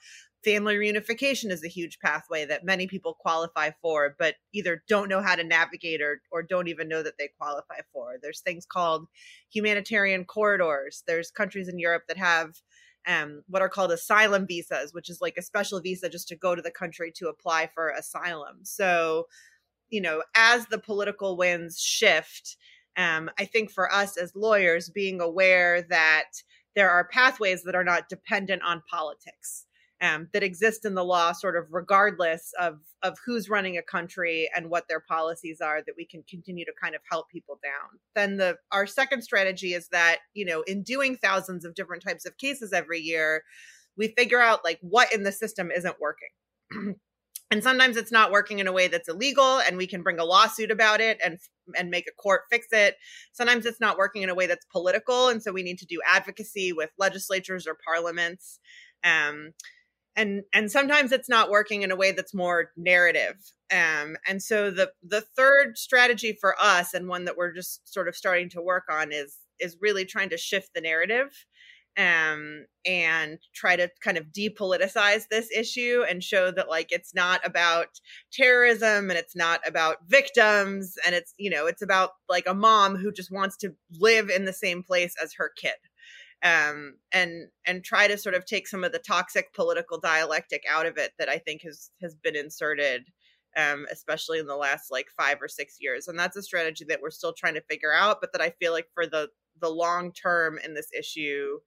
family 0.47 0.76
reunification 0.76 1.50
is 1.50 1.65
a 1.65 1.69
huge 1.69 1.99
pathway 1.99 2.45
that 2.45 2.65
many 2.65 2.87
people 2.87 3.15
qualify 3.19 3.71
for, 3.83 4.15
but 4.17 4.37
either 4.53 4.85
don't 4.88 5.09
know 5.09 5.21
how 5.21 5.35
to 5.35 5.43
navigate 5.43 6.00
or, 6.00 6.23
or 6.31 6.41
don't 6.41 6.69
even 6.69 6.88
know 6.88 7.03
that 7.03 7.19
they 7.19 7.29
qualify 7.37 7.81
for. 7.93 8.15
There's 8.23 8.41
things 8.41 8.65
called 8.65 9.09
humanitarian 9.53 10.25
corridors. 10.25 11.03
There's 11.05 11.33
countries 11.33 11.67
in 11.67 11.81
Europe 11.81 12.05
that 12.07 12.17
have 12.17 12.61
um, 13.09 13.43
what 13.49 13.61
are 13.61 13.69
called 13.69 13.91
asylum 13.91 14.47
visas, 14.47 14.95
which 14.95 15.11
is 15.11 15.21
like 15.21 15.35
a 15.37 15.43
special 15.43 15.81
visa 15.81 16.09
just 16.09 16.29
to 16.29 16.37
go 16.37 16.55
to 16.55 16.62
the 16.62 16.71
country 16.71 17.12
to 17.17 17.29
apply 17.29 17.69
for 17.75 17.88
asylum. 17.91 18.61
So, 18.62 19.26
you 19.91 20.00
know, 20.00 20.23
as 20.37 20.67
the 20.67 20.79
political 20.79 21.37
winds 21.37 21.81
shift, 21.81 22.57
um, 22.97 23.31
I 23.37 23.47
think 23.47 23.73
for 23.73 23.93
us 23.93 24.17
as 24.17 24.37
lawyers, 24.37 24.91
being 24.91 25.21
aware 25.21 25.83
that 25.83 26.31
there 26.76 26.91
are 26.91 27.09
pathways 27.09 27.65
that 27.65 27.75
are 27.75 27.85
not 27.85 28.09
dependent 28.09 28.62
on 28.62 28.85
politics 28.88 29.67
um, 30.03 30.29
that 30.33 30.43
exist 30.43 30.85
in 30.85 30.95
the 30.95 31.05
law, 31.05 31.33
sort 31.33 31.57
of 31.57 31.67
regardless 31.71 32.53
of 32.61 32.81
of 33.03 33.17
who's 33.25 33.49
running 33.49 33.79
a 33.79 33.83
country 33.83 34.50
and 34.55 34.69
what 34.69 34.88
their 34.88 35.00
policies 35.00 35.61
are, 35.61 35.83
that 35.87 35.95
we 35.97 36.05
can 36.05 36.23
continue 36.29 36.65
to 36.65 36.73
kind 36.81 36.95
of 36.95 37.00
help 37.11 37.29
people 37.31 37.59
down. 37.62 37.99
Then 38.15 38.37
the 38.37 38.59
our 38.73 38.87
second 38.87 39.23
strategy 39.23 39.73
is 39.75 39.88
that 39.88 40.19
you 40.35 40.45
know 40.45 40.62
in 40.62 40.83
doing 40.83 41.17
thousands 41.17 41.65
of 41.65 41.75
different 41.75 42.03
types 42.03 42.26
of 42.26 42.37
cases 42.37 42.73
every 42.73 43.00
year, 43.00 43.43
we 43.97 44.09
figure 44.09 44.41
out 44.41 44.65
like 44.65 44.79
what 44.83 45.12
in 45.12 45.23
the 45.23 45.33
system 45.33 45.71
isn't 45.71 46.00
working. 46.00 46.29
and 47.50 47.62
sometimes 47.62 47.97
it's 47.97 48.12
not 48.12 48.33
working 48.33 48.59
in 48.59 48.67
a 48.67 48.73
way 48.73 48.88
that's 48.88 49.09
illegal 49.09 49.61
and 49.61 49.76
we 49.76 49.87
can 49.87 50.03
bring 50.03 50.19
a 50.19 50.25
lawsuit 50.25 50.71
about 50.71 51.00
it 51.00 51.19
and 51.25 51.38
and 51.76 51.91
make 51.91 52.07
a 52.09 52.21
court 52.21 52.43
fix 52.50 52.67
it 52.73 52.97
sometimes 53.33 53.65
it's 53.67 53.81
not 53.81 53.97
working 53.97 54.23
in 54.23 54.29
a 54.29 54.35
way 54.35 54.49
that's 54.49 54.67
political 54.73 55.29
and 55.29 55.41
so 55.41 55.53
we 55.53 55.62
need 55.62 55.79
to 55.79 55.87
do 55.87 56.00
advocacy 56.05 56.73
with 56.73 56.91
legislatures 56.99 57.65
or 57.65 57.79
parliaments 57.87 58.59
um, 59.05 59.53
and 60.16 60.42
and 60.52 60.70
sometimes 60.70 61.12
it's 61.12 61.28
not 61.28 61.50
working 61.50 61.82
in 61.82 61.90
a 61.90 61.96
way 61.96 62.12
that's 62.12 62.35
more 62.35 62.70
narrative 62.76 63.37
um, 63.73 64.16
and 64.26 64.42
so 64.42 64.70
the 64.70 64.90
the 65.02 65.20
third 65.20 65.76
strategy 65.76 66.37
for 66.40 66.54
us 66.61 66.94
and 66.94 67.08
one 67.08 67.25
that 67.25 67.37
we're 67.37 67.52
just 67.52 67.92
sort 67.92 68.08
of 68.08 68.16
starting 68.16 68.49
to 68.49 68.62
work 68.62 68.85
on 68.90 69.12
is 69.12 69.38
is 69.61 69.76
really 69.80 70.04
trying 70.04 70.28
to 70.30 70.37
shift 70.37 70.70
the 70.75 70.80
narrative 70.80 71.46
um, 71.99 72.66
and 72.85 73.38
try 73.54 73.75
to 73.75 73.88
kind 74.02 74.18
of 74.18 74.26
depoliticize 74.26 75.28
this 75.30 75.50
issue 75.50 76.04
and 76.08 76.23
show 76.23 76.50
that 76.50 76.68
like 76.68 76.92
it's 76.92 77.14
not 77.14 77.40
about 77.44 77.88
terrorism 78.32 79.08
and 79.08 79.18
it's 79.18 79.35
not 79.35 79.61
about 79.66 79.96
victims 80.06 80.96
and 81.06 81.14
it's 81.14 81.32
you 81.38 81.49
know 81.49 81.66
it's 81.66 81.82
about 81.82 82.11
like 82.28 82.46
a 82.46 82.54
mom 82.54 82.96
who 82.96 83.11
just 83.11 83.32
wants 83.32 83.56
to 83.56 83.75
live 83.99 84.28
in 84.28 84.44
the 84.44 84.52
same 84.52 84.82
place 84.82 85.14
as 85.23 85.35
her 85.35 85.50
kid 85.56 85.76
um, 86.43 86.97
and 87.12 87.49
and 87.66 87.85
try 87.85 88.09
to 88.09 88.19
sort 88.19 88.35
of 88.35 88.45
take 88.45 88.69
some 88.69 88.85
of 88.85 88.93
the 88.93 88.99
toxic 88.99 89.55
political 89.55 89.99
dialectic 89.99 90.64
out 90.71 90.87
of 90.87 90.97
it 90.99 91.12
that 91.19 91.28
I 91.28 91.38
think 91.38 91.62
has 91.62 91.90
has 92.02 92.14
been 92.14 92.37
inserted, 92.37 93.09
um, 93.57 93.87
especially 93.90 94.38
in 94.38 94.47
the 94.47 94.57
last 94.57 94.90
like 94.90 95.07
five 95.16 95.38
or 95.40 95.49
six 95.49 95.76
years. 95.81 96.09
And 96.09 96.19
that's 96.19 96.37
a 96.37 96.43
strategy 96.43 96.85
that 96.88 97.00
we're 97.02 97.11
still 97.11 97.33
trying 97.33 97.55
to 97.55 97.62
figure 97.62 97.93
out, 97.93 98.19
but 98.21 98.33
that 98.33 98.43
I 98.43 98.50
feel 98.50 98.73
like 98.73 98.88
for 98.95 99.07
the 99.07 99.28
the 99.61 99.71
long 99.71 100.12
term 100.12 100.59
in 100.64 100.75
this 100.75 100.88
issue 100.97 101.59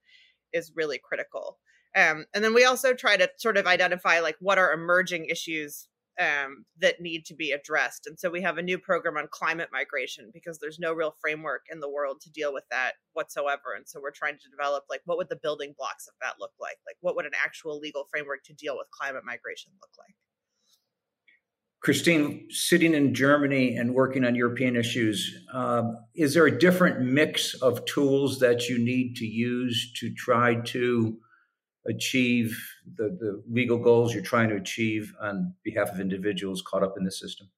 is 0.53 0.71
really 0.75 0.99
critical. 1.03 1.57
Um, 1.95 2.25
and 2.35 2.43
then 2.43 2.53
we 2.53 2.65
also 2.65 2.93
try 2.93 3.17
to 3.17 3.29
sort 3.37 3.57
of 3.57 3.65
identify 3.65 4.19
like 4.19 4.35
what 4.39 4.59
are 4.59 4.71
emerging 4.71 5.25
issues 5.25 5.87
um, 6.19 6.65
that 6.79 6.99
need 6.99 7.25
to 7.25 7.33
be 7.33 7.51
addressed. 7.51 8.05
And 8.05 8.19
so 8.19 8.29
we 8.29 8.41
have 8.41 8.57
a 8.57 8.61
new 8.61 8.77
program 8.77 9.17
on 9.17 9.27
climate 9.31 9.69
migration 9.71 10.29
because 10.33 10.59
there's 10.59 10.77
no 10.77 10.93
real 10.93 11.15
framework 11.21 11.61
in 11.71 11.79
the 11.79 11.89
world 11.89 12.19
to 12.21 12.29
deal 12.29 12.53
with 12.53 12.65
that 12.71 12.93
whatsoever. 13.13 13.73
And 13.75 13.87
so 13.87 14.01
we're 14.01 14.11
trying 14.11 14.37
to 14.37 14.49
develop 14.49 14.83
like 14.89 15.01
what 15.05 15.17
would 15.17 15.29
the 15.29 15.39
building 15.41 15.73
blocks 15.77 16.07
of 16.07 16.13
that 16.21 16.35
look 16.39 16.51
like? 16.59 16.77
Like 16.85 16.97
what 17.01 17.15
would 17.15 17.25
an 17.25 17.31
actual 17.41 17.79
legal 17.79 18.05
framework 18.11 18.43
to 18.45 18.53
deal 18.53 18.77
with 18.77 18.87
climate 18.91 19.23
migration 19.25 19.71
look 19.81 19.91
like? 19.97 20.15
Christine, 21.81 22.45
sitting 22.49 22.93
in 22.93 23.13
Germany 23.13 23.77
and 23.77 23.95
working 23.95 24.25
on 24.25 24.35
European 24.35 24.75
issues, 24.75 25.45
um, 25.53 25.95
is 26.13 26.33
there 26.33 26.45
a 26.45 26.59
different 26.59 26.99
mix 26.99 27.53
of 27.61 27.85
tools 27.85 28.39
that 28.39 28.67
you 28.67 28.77
need 28.77 29.15
to 29.15 29.25
use 29.25 29.93
to 29.93 30.13
try 30.13 30.55
to 30.55 31.17
achieve 31.87 32.57
the, 32.97 33.17
the 33.19 33.43
legal 33.49 33.77
goals 33.77 34.13
you're 34.13 34.23
trying 34.23 34.49
to 34.49 34.55
achieve 34.55 35.13
on 35.21 35.53
behalf 35.63 35.89
of 35.89 35.99
individuals 35.99 36.61
caught 36.61 36.83
up 36.83 36.95
in 36.97 37.03
the 37.03 37.11
system? 37.11 37.49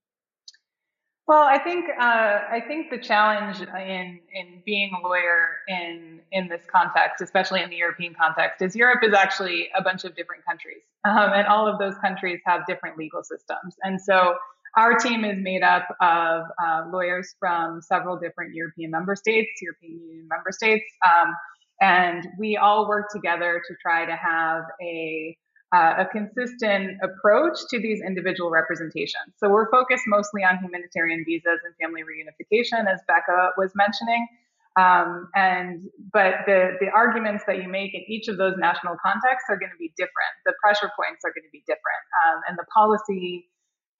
Well, 1.28 1.44
I 1.44 1.60
think 1.60 1.86
uh, 1.98 2.40
I 2.50 2.62
think 2.68 2.90
the 2.90 2.98
challenge 2.98 3.62
in 3.62 4.20
in 4.34 4.62
being 4.66 4.92
a 5.00 5.08
lawyer 5.08 5.60
in 5.68 6.20
in 6.32 6.50
this 6.50 6.64
context, 6.70 7.22
especially 7.22 7.62
in 7.62 7.70
the 7.70 7.78
European 7.78 8.14
context, 8.14 8.62
is 8.62 8.76
Europe 8.76 9.02
is 9.04 9.14
actually 9.14 9.70
a 9.78 9.82
bunch 9.82 10.04
of 10.04 10.14
different 10.16 10.44
countries, 10.46 10.82
um, 11.06 11.32
and 11.34 11.48
all 11.48 11.68
of 11.68 11.80
those 11.80 11.96
countries 12.00 12.42
have 12.46 12.66
different 12.68 12.98
legal 12.98 13.24
systems. 13.24 13.78
And 13.82 14.02
so, 14.02 14.36
our 14.76 14.98
team 14.98 15.24
is 15.24 15.38
made 15.40 15.64
up 15.64 15.88
of 16.02 16.44
uh, 16.62 16.86
lawyers 16.92 17.34
from 17.40 17.82
several 17.82 18.18
different 18.18 18.54
European 18.54 18.92
member 18.92 19.16
states, 19.16 19.52
European 19.62 20.02
Union 20.02 20.28
member 20.28 20.52
states, 20.52 20.84
um, 21.08 21.34
and 21.82 22.28
we 22.38 22.56
all 22.56 22.88
work 22.88 23.08
together 23.12 23.62
to 23.68 23.74
try 23.82 24.06
to 24.06 24.16
have 24.16 24.64
a 24.82 25.38
uh, 25.74 26.04
a 26.04 26.06
consistent 26.06 27.00
approach 27.02 27.58
to 27.70 27.80
these 27.80 28.02
individual 28.06 28.50
representations. 28.50 29.32
So 29.38 29.50
we're 29.50 29.72
focused 29.72 30.04
mostly 30.06 30.44
on 30.44 30.58
humanitarian 30.58 31.24
visas 31.26 31.64
and 31.64 31.74
family 31.80 32.04
reunification, 32.04 32.92
as 32.92 33.00
Becca 33.08 33.52
was 33.58 33.72
mentioning. 33.74 34.28
Um, 34.76 35.30
and 35.36 35.88
but 36.14 36.44
the 36.46 36.76
the 36.80 36.88
arguments 36.90 37.44
that 37.48 37.64
you 37.64 37.68
make 37.68 37.94
in 37.94 38.04
each 38.08 38.28
of 38.28 38.38
those 38.38 38.56
national 38.58 38.96
contexts 39.04 39.48
are 39.50 39.58
going 39.58 39.72
to 39.72 39.80
be 39.80 39.92
different. 39.98 40.34
The 40.46 40.54
pressure 40.64 40.92
points 40.96 41.24
are 41.26 41.32
going 41.32 41.44
to 41.44 41.52
be 41.52 41.64
different, 41.68 42.04
um, 42.24 42.42
and 42.48 42.58
the 42.58 42.66
policy 42.74 43.48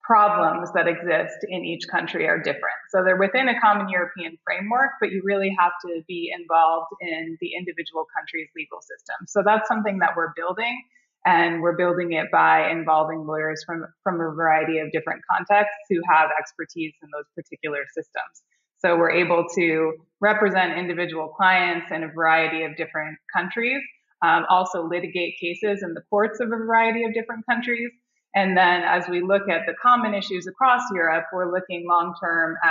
problems 0.02 0.72
that 0.74 0.88
exist 0.88 1.38
in 1.48 1.64
each 1.64 1.86
country 1.88 2.26
are 2.26 2.38
different. 2.38 2.80
So 2.90 3.02
they're 3.04 3.16
within 3.16 3.48
a 3.48 3.60
common 3.60 3.88
European 3.88 4.36
framework, 4.44 4.92
but 5.00 5.10
you 5.10 5.22
really 5.24 5.54
have 5.58 5.72
to 5.86 6.02
be 6.08 6.32
involved 6.36 6.88
in 7.00 7.36
the 7.40 7.50
individual 7.56 8.06
country's 8.16 8.48
legal 8.56 8.80
system. 8.80 9.26
So 9.28 9.42
that's 9.44 9.68
something 9.68 9.98
that 10.00 10.10
we're 10.16 10.32
building. 10.34 10.82
And 11.24 11.62
we're 11.62 11.76
building 11.76 12.12
it 12.12 12.26
by 12.32 12.68
involving 12.70 13.26
lawyers 13.26 13.62
from, 13.64 13.86
from 14.02 14.16
a 14.16 14.34
variety 14.34 14.78
of 14.78 14.90
different 14.90 15.22
contexts 15.30 15.78
who 15.88 16.00
have 16.10 16.30
expertise 16.36 16.92
in 17.00 17.08
those 17.14 17.26
particular 17.36 17.84
systems. 17.94 18.42
So 18.78 18.96
we're 18.96 19.12
able 19.12 19.46
to 19.54 19.92
represent 20.20 20.76
individual 20.76 21.28
clients 21.28 21.86
in 21.92 22.02
a 22.02 22.08
variety 22.08 22.64
of 22.64 22.76
different 22.76 23.18
countries, 23.32 23.80
um, 24.22 24.44
also 24.48 24.82
litigate 24.84 25.34
cases 25.40 25.84
in 25.84 25.94
the 25.94 26.02
courts 26.10 26.40
of 26.40 26.48
a 26.48 26.56
variety 26.56 27.04
of 27.04 27.14
different 27.14 27.46
countries. 27.46 27.92
And 28.34 28.56
then 28.56 28.82
as 28.82 29.08
we 29.08 29.20
look 29.20 29.48
at 29.48 29.62
the 29.66 29.74
common 29.82 30.14
issues 30.14 30.46
across 30.46 30.82
Europe, 30.94 31.26
we're 31.32 31.52
looking 31.52 31.86
long 31.88 32.14
term 32.22 32.56
at 32.62 32.70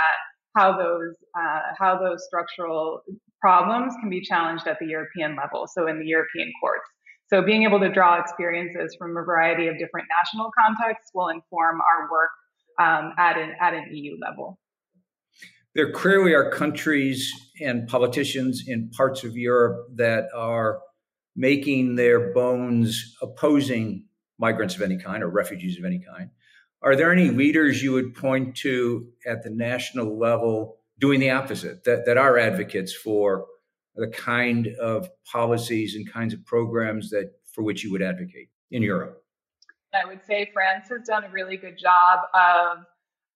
how 0.56 0.76
those 0.76 1.16
uh, 1.38 1.60
how 1.78 1.98
those 1.98 2.24
structural 2.26 3.02
problems 3.40 3.94
can 4.00 4.10
be 4.10 4.20
challenged 4.20 4.66
at 4.66 4.78
the 4.78 4.86
European 4.86 5.36
level, 5.36 5.66
so 5.66 5.86
in 5.88 5.98
the 5.98 6.06
European 6.06 6.52
courts. 6.60 6.88
So 7.28 7.42
being 7.42 7.62
able 7.62 7.80
to 7.80 7.90
draw 7.90 8.20
experiences 8.20 8.94
from 8.98 9.16
a 9.16 9.22
variety 9.22 9.68
of 9.68 9.78
different 9.78 10.06
national 10.20 10.50
contexts 10.58 11.10
will 11.14 11.28
inform 11.28 11.80
our 11.80 12.10
work 12.10 12.30
um, 12.78 13.12
at 13.18 13.38
an 13.38 13.54
at 13.60 13.74
an 13.74 13.88
EU 13.90 14.16
level. 14.20 14.58
There 15.74 15.90
clearly 15.90 16.34
are 16.34 16.50
countries 16.50 17.32
and 17.60 17.88
politicians 17.88 18.64
in 18.66 18.90
parts 18.90 19.24
of 19.24 19.36
Europe 19.36 19.86
that 19.94 20.24
are 20.34 20.80
making 21.34 21.94
their 21.94 22.34
bones 22.34 23.16
opposing 23.22 24.04
migrants 24.42 24.74
of 24.74 24.82
any 24.82 24.98
kind 24.98 25.22
or 25.22 25.28
refugees 25.28 25.78
of 25.78 25.84
any 25.84 26.00
kind. 26.00 26.28
Are 26.82 26.96
there 26.96 27.12
any 27.12 27.30
leaders 27.30 27.80
you 27.80 27.92
would 27.92 28.12
point 28.14 28.56
to 28.56 29.06
at 29.24 29.44
the 29.44 29.50
national 29.50 30.18
level 30.18 30.78
doing 30.98 31.20
the 31.20 31.30
opposite, 31.30 31.84
that, 31.84 32.06
that 32.06 32.18
are 32.18 32.36
advocates 32.36 32.92
for 32.92 33.46
the 33.94 34.08
kind 34.08 34.66
of 34.80 35.08
policies 35.30 35.94
and 35.94 36.12
kinds 36.12 36.34
of 36.34 36.44
programs 36.44 37.10
that 37.10 37.30
for 37.54 37.62
which 37.62 37.84
you 37.84 37.92
would 37.92 38.02
advocate 38.02 38.48
in 38.72 38.82
Europe? 38.82 39.22
I 39.94 40.08
would 40.08 40.24
say 40.24 40.50
France 40.52 40.88
has 40.88 41.02
done 41.06 41.24
a 41.24 41.30
really 41.30 41.56
good 41.56 41.78
job 41.78 42.20
of, 42.34 42.78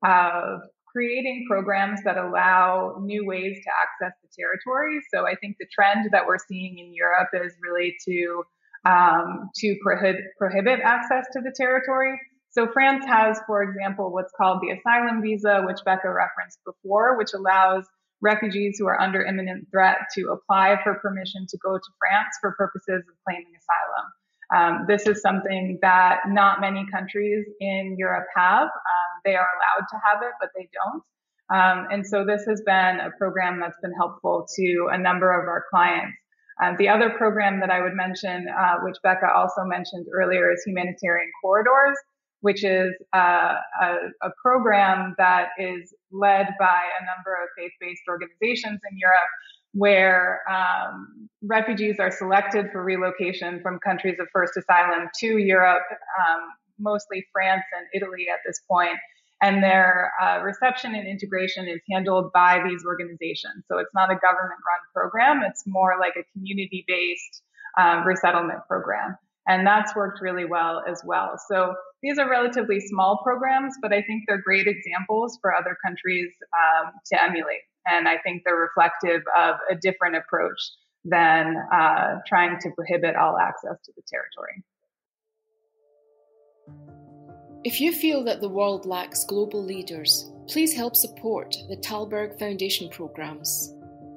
of 0.04 0.60
creating 0.90 1.44
programs 1.48 2.02
that 2.02 2.16
allow 2.16 2.96
new 3.00 3.24
ways 3.24 3.58
to 3.62 3.70
access 3.82 4.18
the 4.22 4.28
territory. 4.36 4.98
So 5.14 5.24
I 5.24 5.36
think 5.36 5.56
the 5.60 5.66
trend 5.72 6.08
that 6.10 6.26
we're 6.26 6.38
seeing 6.48 6.78
in 6.78 6.92
Europe 6.94 7.28
is 7.32 7.52
really 7.62 7.94
to 8.08 8.42
um, 8.86 9.50
to 9.56 9.76
prohibit 9.82 10.22
prohibit 10.38 10.80
access 10.80 11.26
to 11.32 11.40
the 11.40 11.52
territory. 11.56 12.18
So 12.50 12.68
France 12.72 13.04
has, 13.06 13.38
for 13.46 13.62
example, 13.62 14.12
what's 14.12 14.32
called 14.36 14.62
the 14.62 14.70
asylum 14.70 15.20
visa, 15.20 15.62
which 15.66 15.78
Becca 15.84 16.08
referenced 16.08 16.58
before, 16.64 17.18
which 17.18 17.34
allows 17.34 17.84
refugees 18.22 18.76
who 18.78 18.86
are 18.86 18.98
under 18.98 19.22
imminent 19.22 19.68
threat 19.70 19.98
to 20.14 20.28
apply 20.30 20.76
for 20.82 20.94
permission 20.94 21.46
to 21.50 21.58
go 21.58 21.76
to 21.76 21.90
France 21.98 22.34
for 22.40 22.54
purposes 22.56 23.04
of 23.08 23.14
claiming 23.26 23.52
asylum. 23.60 24.06
Um, 24.54 24.86
this 24.88 25.06
is 25.06 25.20
something 25.20 25.78
that 25.82 26.20
not 26.28 26.60
many 26.60 26.86
countries 26.90 27.44
in 27.60 27.96
Europe 27.98 28.26
have. 28.34 28.68
Um, 28.68 29.10
they 29.24 29.34
are 29.34 29.48
allowed 29.56 29.86
to 29.90 30.00
have 30.04 30.22
it, 30.22 30.32
but 30.40 30.50
they 30.56 30.68
don't. 30.72 31.02
Um, 31.48 31.86
and 31.90 32.06
so 32.06 32.24
this 32.24 32.44
has 32.48 32.62
been 32.62 33.00
a 33.00 33.10
program 33.18 33.60
that's 33.60 33.78
been 33.82 33.92
helpful 33.92 34.46
to 34.56 34.88
a 34.92 34.98
number 34.98 35.30
of 35.38 35.46
our 35.46 35.64
clients. 35.70 36.16
Um, 36.62 36.76
the 36.78 36.88
other 36.88 37.10
program 37.10 37.60
that 37.60 37.70
I 37.70 37.82
would 37.82 37.94
mention, 37.94 38.46
uh, 38.48 38.76
which 38.82 38.96
Becca 39.02 39.28
also 39.34 39.64
mentioned 39.64 40.06
earlier, 40.12 40.50
is 40.50 40.62
Humanitarian 40.64 41.30
Corridors 41.42 41.96
which 42.40 42.64
is 42.64 42.94
a, 43.12 43.18
a, 43.18 43.96
a 44.22 44.30
program 44.40 45.14
that 45.18 45.48
is 45.58 45.92
led 46.12 46.46
by 46.58 46.80
a 47.00 47.04
number 47.04 47.34
of 47.42 47.48
faith-based 47.56 48.02
organizations 48.08 48.80
in 48.90 48.98
Europe 48.98 49.32
where 49.72 50.42
um, 50.48 51.28
refugees 51.42 51.96
are 51.98 52.10
selected 52.10 52.66
for 52.72 52.84
relocation 52.84 53.60
from 53.62 53.78
countries 53.80 54.16
of 54.20 54.26
first 54.32 54.56
asylum 54.56 55.08
to 55.18 55.38
Europe, 55.38 55.82
um, 56.20 56.40
mostly 56.78 57.26
France 57.32 57.64
and 57.76 57.86
Italy 57.92 58.26
at 58.32 58.38
this 58.46 58.60
point. 58.70 58.96
And 59.42 59.62
their 59.62 60.12
uh, 60.20 60.40
reception 60.42 60.94
and 60.94 61.06
integration 61.06 61.68
is 61.68 61.80
handled 61.90 62.32
by 62.32 62.62
these 62.66 62.84
organizations. 62.86 63.64
So 63.68 63.78
it's 63.78 63.92
not 63.94 64.10
a 64.10 64.16
government 64.16 64.60
run 64.64 64.82
program, 64.94 65.42
it's 65.48 65.64
more 65.66 65.96
like 66.00 66.14
a 66.16 66.24
community 66.32 66.84
based 66.88 67.42
um, 67.78 68.06
resettlement 68.06 68.60
program. 68.66 69.16
And 69.48 69.66
that's 69.66 69.94
worked 69.94 70.20
really 70.20 70.44
well 70.44 70.82
as 70.88 71.02
well. 71.04 71.38
So 71.48 71.74
these 72.02 72.18
are 72.18 72.28
relatively 72.28 72.80
small 72.80 73.20
programs, 73.22 73.74
but 73.80 73.92
I 73.92 74.02
think 74.02 74.24
they're 74.26 74.42
great 74.42 74.66
examples 74.66 75.38
for 75.40 75.54
other 75.54 75.76
countries 75.84 76.32
um, 76.52 76.92
to 77.12 77.22
emulate. 77.22 77.62
And 77.86 78.08
I 78.08 78.18
think 78.18 78.42
they're 78.44 78.56
reflective 78.56 79.22
of 79.36 79.56
a 79.70 79.76
different 79.76 80.16
approach 80.16 80.58
than 81.04 81.56
uh, 81.72 82.16
trying 82.26 82.58
to 82.60 82.70
prohibit 82.70 83.14
all 83.14 83.38
access 83.38 83.76
to 83.84 83.92
the 83.94 84.02
territory. 84.10 84.64
If 87.64 87.80
you 87.80 87.92
feel 87.92 88.22
that 88.24 88.40
the 88.40 88.48
world 88.48 88.86
lacks 88.86 89.24
global 89.24 89.62
leaders, 89.62 90.30
please 90.48 90.72
help 90.72 90.94
support 90.94 91.56
the 91.68 91.76
Tällberg 91.76 92.38
Foundation 92.38 92.88
programs. 92.88 93.74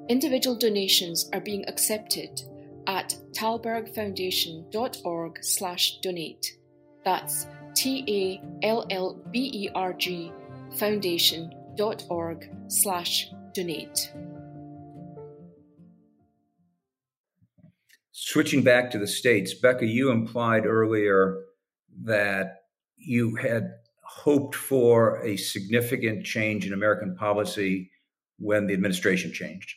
Individual 0.08 0.56
donations 0.56 1.28
are 1.32 1.40
being 1.40 1.68
accepted 1.68 2.42
at 2.86 3.16
tallbergfoundation.org 3.32 5.44
slash 5.44 5.98
donate. 6.00 6.56
That's 7.04 7.46
T-A-L-L-B-E-R-G 7.74 8.62
foundation.org 10.76 12.50
slash 12.68 13.30
donate. 13.54 14.12
Switching 18.12 18.62
back 18.62 18.90
to 18.90 18.98
the 18.98 19.06
States, 19.06 19.54
Becca, 19.54 19.86
you 19.86 20.10
implied 20.10 20.66
earlier 20.66 21.44
that 22.02 22.59
you 23.00 23.34
had 23.36 23.74
hoped 24.02 24.54
for 24.54 25.24
a 25.24 25.36
significant 25.36 26.24
change 26.24 26.66
in 26.66 26.72
American 26.72 27.16
policy 27.16 27.90
when 28.38 28.66
the 28.66 28.74
administration 28.74 29.32
changed. 29.32 29.74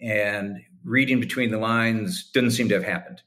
And 0.00 0.60
reading 0.84 1.20
between 1.20 1.50
the 1.50 1.58
lines 1.58 2.30
didn't 2.32 2.52
seem 2.52 2.68
to 2.68 2.74
have 2.74 2.84
happened. 2.84 3.22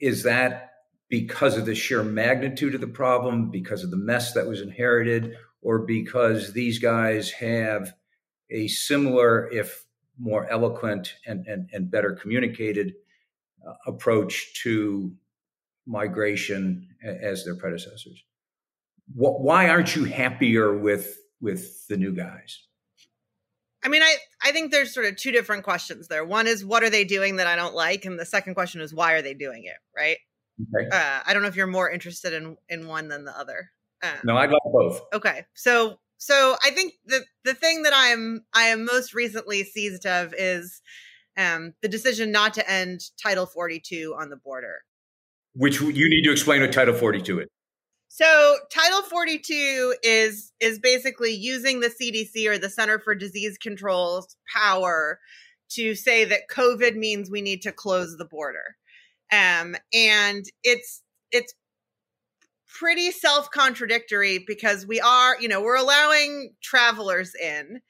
Is 0.00 0.22
that 0.24 0.72
because 1.08 1.56
of 1.56 1.66
the 1.66 1.74
sheer 1.74 2.02
magnitude 2.02 2.74
of 2.74 2.80
the 2.80 2.86
problem, 2.86 3.50
because 3.50 3.82
of 3.82 3.90
the 3.90 3.96
mess 3.96 4.34
that 4.34 4.46
was 4.46 4.60
inherited, 4.60 5.34
or 5.62 5.80
because 5.80 6.52
these 6.52 6.78
guys 6.78 7.30
have 7.30 7.94
a 8.50 8.68
similar, 8.68 9.50
if 9.50 9.84
more 10.18 10.48
eloquent 10.48 11.14
and, 11.26 11.46
and, 11.46 11.68
and 11.72 11.90
better 11.90 12.12
communicated 12.12 12.94
uh, 13.66 13.74
approach 13.86 14.52
to 14.62 15.12
migration 15.88 16.86
as 17.02 17.44
their 17.44 17.56
predecessors? 17.56 18.22
why 19.14 19.68
aren't 19.68 19.96
you 19.96 20.04
happier 20.04 20.76
with 20.76 21.18
with 21.40 21.86
the 21.88 21.96
new 21.96 22.12
guys? 22.12 22.62
I 23.82 23.88
mean, 23.88 24.02
I 24.02 24.16
I 24.42 24.52
think 24.52 24.70
there's 24.70 24.92
sort 24.92 25.06
of 25.06 25.16
two 25.16 25.32
different 25.32 25.64
questions 25.64 26.08
there. 26.08 26.24
One 26.24 26.46
is 26.46 26.64
what 26.64 26.82
are 26.82 26.90
they 26.90 27.04
doing 27.04 27.36
that 27.36 27.46
I 27.46 27.56
don't 27.56 27.74
like, 27.74 28.04
and 28.04 28.18
the 28.18 28.26
second 28.26 28.54
question 28.54 28.80
is 28.80 28.92
why 28.92 29.12
are 29.12 29.22
they 29.22 29.34
doing 29.34 29.64
it, 29.64 29.76
right? 29.96 30.18
Okay. 30.74 30.88
Uh, 30.90 31.20
I 31.24 31.32
don't 31.32 31.42
know 31.42 31.48
if 31.48 31.56
you're 31.56 31.66
more 31.66 31.90
interested 31.90 32.32
in 32.32 32.56
in 32.68 32.86
one 32.86 33.08
than 33.08 33.24
the 33.24 33.36
other. 33.38 33.70
Um, 34.02 34.18
no, 34.24 34.36
I'd 34.36 34.50
like 34.50 34.62
both. 34.72 35.00
Okay, 35.14 35.44
so 35.54 35.98
so 36.18 36.56
I 36.62 36.70
think 36.70 36.94
the 37.06 37.24
the 37.44 37.54
thing 37.54 37.84
that 37.84 37.92
I'm 37.94 38.44
I 38.52 38.64
am 38.64 38.84
most 38.84 39.14
recently 39.14 39.64
seized 39.64 40.06
of 40.06 40.34
is 40.36 40.82
um, 41.36 41.74
the 41.82 41.88
decision 41.88 42.32
not 42.32 42.54
to 42.54 42.68
end 42.68 43.00
Title 43.22 43.46
42 43.46 44.16
on 44.18 44.28
the 44.28 44.36
border. 44.36 44.80
Which 45.58 45.80
you 45.80 46.08
need 46.08 46.22
to 46.22 46.32
explain 46.32 46.62
what 46.62 46.72
Title 46.72 46.94
42 46.94 47.40
is. 47.40 47.46
So 48.08 48.56
Title 48.72 49.02
42 49.02 49.96
is 50.02 50.52
is 50.60 50.78
basically 50.78 51.32
using 51.32 51.80
the 51.80 51.88
CDC 51.88 52.48
or 52.48 52.58
the 52.58 52.70
Center 52.70 52.98
for 52.98 53.14
Disease 53.14 53.58
Control's 53.58 54.36
power 54.52 55.18
to 55.70 55.94
say 55.94 56.24
that 56.24 56.48
COVID 56.50 56.96
means 56.96 57.30
we 57.30 57.42
need 57.42 57.62
to 57.62 57.72
close 57.72 58.16
the 58.16 58.24
border. 58.24 58.76
Um, 59.32 59.76
and 59.92 60.44
it's 60.64 61.02
it's 61.30 61.52
pretty 62.66 63.10
self-contradictory 63.10 64.44
because 64.46 64.86
we 64.86 65.00
are, 65.00 65.40
you 65.40 65.48
know, 65.48 65.60
we're 65.60 65.76
allowing 65.76 66.54
travelers 66.62 67.32
in. 67.34 67.80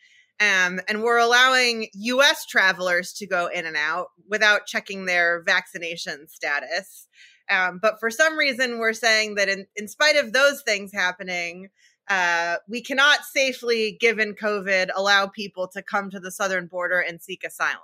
Um, 0.41 0.81
and 0.89 1.03
we're 1.03 1.19
allowing 1.19 1.89
US 1.95 2.47
travelers 2.47 3.13
to 3.15 3.27
go 3.27 3.47
in 3.47 3.67
and 3.67 3.77
out 3.77 4.09
without 4.29 4.67
checking 4.67 5.05
their 5.05 5.43
vaccination 5.45 6.29
status. 6.29 7.09
Um, 7.51 7.79
but 7.81 7.99
for 8.01 8.11
some 8.11 8.37
reason, 8.37 8.79
we're 8.79 8.93
saying 8.93 9.37
that 9.37 9.49
in, 9.49 9.67
in 9.77 9.89
spite 9.89 10.17
of 10.17 10.33
those 10.33 10.63
things 10.63 10.93
happening, 10.93 11.69
uh, 12.09 12.57
we 12.69 12.83
cannot 12.83 13.25
safely, 13.25 13.97
given 14.01 14.35
COVID, 14.35 14.89
allow 14.95 15.27
people 15.27 15.69
to 15.69 15.83
come 15.83 16.11
to 16.11 16.21
the 16.21 16.31
southern 16.31 16.67
border 16.67 17.01
and 17.01 17.21
seek 17.21 17.45
asylum. 17.45 17.79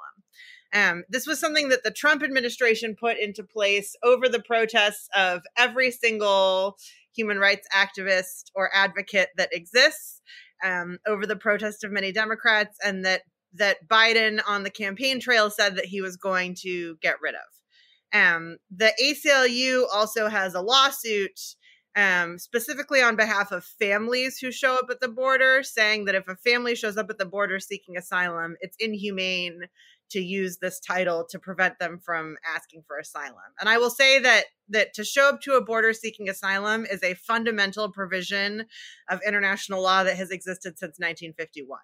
Um, 0.72 1.04
this 1.08 1.26
was 1.26 1.38
something 1.38 1.68
that 1.68 1.84
the 1.84 1.90
Trump 1.90 2.22
administration 2.22 2.96
put 2.98 3.16
into 3.18 3.44
place 3.44 3.94
over 4.02 4.28
the 4.28 4.42
protests 4.42 5.08
of 5.14 5.42
every 5.56 5.90
single 5.90 6.76
human 7.14 7.38
rights 7.38 7.68
activist 7.72 8.50
or 8.54 8.70
advocate 8.74 9.28
that 9.36 9.50
exists, 9.52 10.20
um, 10.64 10.98
over 11.06 11.26
the 11.26 11.36
protest 11.36 11.84
of 11.84 11.92
many 11.92 12.10
Democrats, 12.10 12.76
and 12.84 13.04
that 13.04 13.22
that 13.56 13.88
Biden 13.88 14.40
on 14.48 14.64
the 14.64 14.70
campaign 14.70 15.20
trail 15.20 15.48
said 15.48 15.76
that 15.76 15.84
he 15.84 16.00
was 16.00 16.16
going 16.16 16.56
to 16.62 16.96
get 17.00 17.20
rid 17.22 17.36
of. 17.36 17.63
Um, 18.14 18.58
the 18.74 18.92
ACLU 19.02 19.84
also 19.92 20.28
has 20.28 20.54
a 20.54 20.60
lawsuit 20.60 21.38
um, 21.96 22.38
specifically 22.38 23.02
on 23.02 23.16
behalf 23.16 23.52
of 23.52 23.64
families 23.64 24.38
who 24.38 24.50
show 24.50 24.74
up 24.74 24.86
at 24.90 25.00
the 25.00 25.08
border, 25.08 25.62
saying 25.62 26.06
that 26.06 26.14
if 26.14 26.26
a 26.28 26.36
family 26.36 26.74
shows 26.74 26.96
up 26.96 27.10
at 27.10 27.18
the 27.18 27.26
border 27.26 27.60
seeking 27.60 27.96
asylum, 27.96 28.56
it's 28.60 28.76
inhumane 28.80 29.62
to 30.10 30.20
use 30.20 30.58
this 30.58 30.80
title 30.80 31.26
to 31.30 31.38
prevent 31.38 31.78
them 31.78 31.98
from 32.04 32.36
asking 32.54 32.82
for 32.86 32.98
asylum. 32.98 33.36
And 33.58 33.68
I 33.68 33.78
will 33.78 33.90
say 33.90 34.18
that 34.20 34.44
that 34.68 34.94
to 34.94 35.04
show 35.04 35.28
up 35.28 35.40
to 35.42 35.54
a 35.54 35.64
border 35.64 35.92
seeking 35.92 36.28
asylum 36.28 36.84
is 36.84 37.02
a 37.02 37.14
fundamental 37.14 37.90
provision 37.90 38.66
of 39.08 39.20
international 39.26 39.82
law 39.82 40.04
that 40.04 40.16
has 40.16 40.30
existed 40.30 40.78
since 40.78 40.98
1951. 40.98 41.78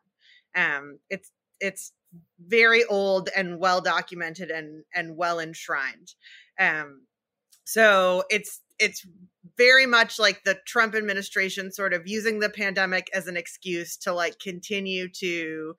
Um, 0.55 0.99
it's 1.09 1.31
it's 1.61 1.93
very 2.38 2.85
old 2.85 3.29
and 3.37 3.59
well 3.59 3.81
documented 3.81 4.51
and 4.51 4.85
and 4.94 5.16
well 5.16 5.38
enshrined. 5.40 6.14
Um, 6.59 7.07
so 7.64 8.25
it's 8.31 8.61
it's 8.79 9.07
very 9.57 9.87
much 9.87 10.18
like 10.18 10.42
the 10.44 10.59
Trump 10.66 10.94
administration 10.94 11.70
sort 11.70 11.92
of 11.92 12.03
using 12.07 12.40
the 12.40 12.51
pandemic 12.51 13.09
as 13.14 13.27
an 13.27 13.37
excuse 13.37 13.96
to 13.99 14.12
like 14.12 14.38
continue 14.38 15.09
to 15.09 15.75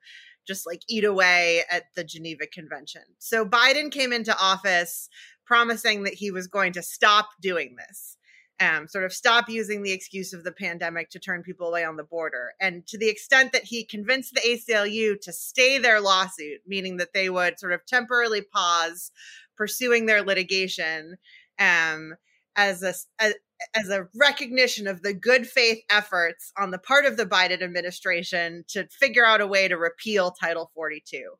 just 0.46 0.66
like 0.66 0.82
eat 0.88 1.04
away 1.04 1.62
at 1.70 1.84
the 1.94 2.04
Geneva 2.04 2.46
Convention. 2.52 3.02
So 3.18 3.44
Biden 3.44 3.90
came 3.90 4.12
into 4.12 4.36
office 4.38 5.08
promising 5.44 6.04
that 6.04 6.14
he 6.14 6.30
was 6.30 6.46
going 6.46 6.72
to 6.72 6.82
stop 6.82 7.28
doing 7.40 7.76
this 7.76 8.16
um, 8.62 8.86
sort 8.86 9.04
of 9.04 9.12
stop 9.12 9.48
using 9.48 9.82
the 9.82 9.92
excuse 9.92 10.32
of 10.32 10.44
the 10.44 10.52
pandemic 10.52 11.10
to 11.10 11.18
turn 11.18 11.42
people 11.42 11.68
away 11.68 11.84
on 11.84 11.96
the 11.96 12.04
border. 12.04 12.52
And 12.60 12.86
to 12.86 12.98
the 12.98 13.08
extent 13.08 13.52
that 13.52 13.64
he 13.64 13.84
convinced 13.84 14.34
the 14.34 14.40
ACLU 14.40 15.20
to 15.20 15.32
stay 15.32 15.78
their 15.78 16.00
lawsuit, 16.00 16.60
meaning 16.66 16.98
that 16.98 17.12
they 17.12 17.28
would 17.28 17.58
sort 17.58 17.72
of 17.72 17.84
temporarily 17.86 18.42
pause 18.42 19.10
pursuing 19.56 20.06
their 20.06 20.22
litigation 20.22 21.16
um, 21.58 22.14
as 22.56 22.82
a 22.82 22.94
as, 23.18 23.34
as 23.74 23.88
a 23.88 24.08
recognition 24.14 24.86
of 24.86 25.02
the 25.02 25.14
good 25.14 25.46
faith 25.46 25.82
efforts 25.90 26.52
on 26.58 26.70
the 26.70 26.78
part 26.78 27.04
of 27.04 27.16
the 27.16 27.26
Biden 27.26 27.62
administration 27.62 28.64
to 28.68 28.86
figure 28.88 29.24
out 29.24 29.40
a 29.40 29.46
way 29.46 29.68
to 29.68 29.76
repeal 29.76 30.30
Title 30.30 30.70
42. 30.74 31.32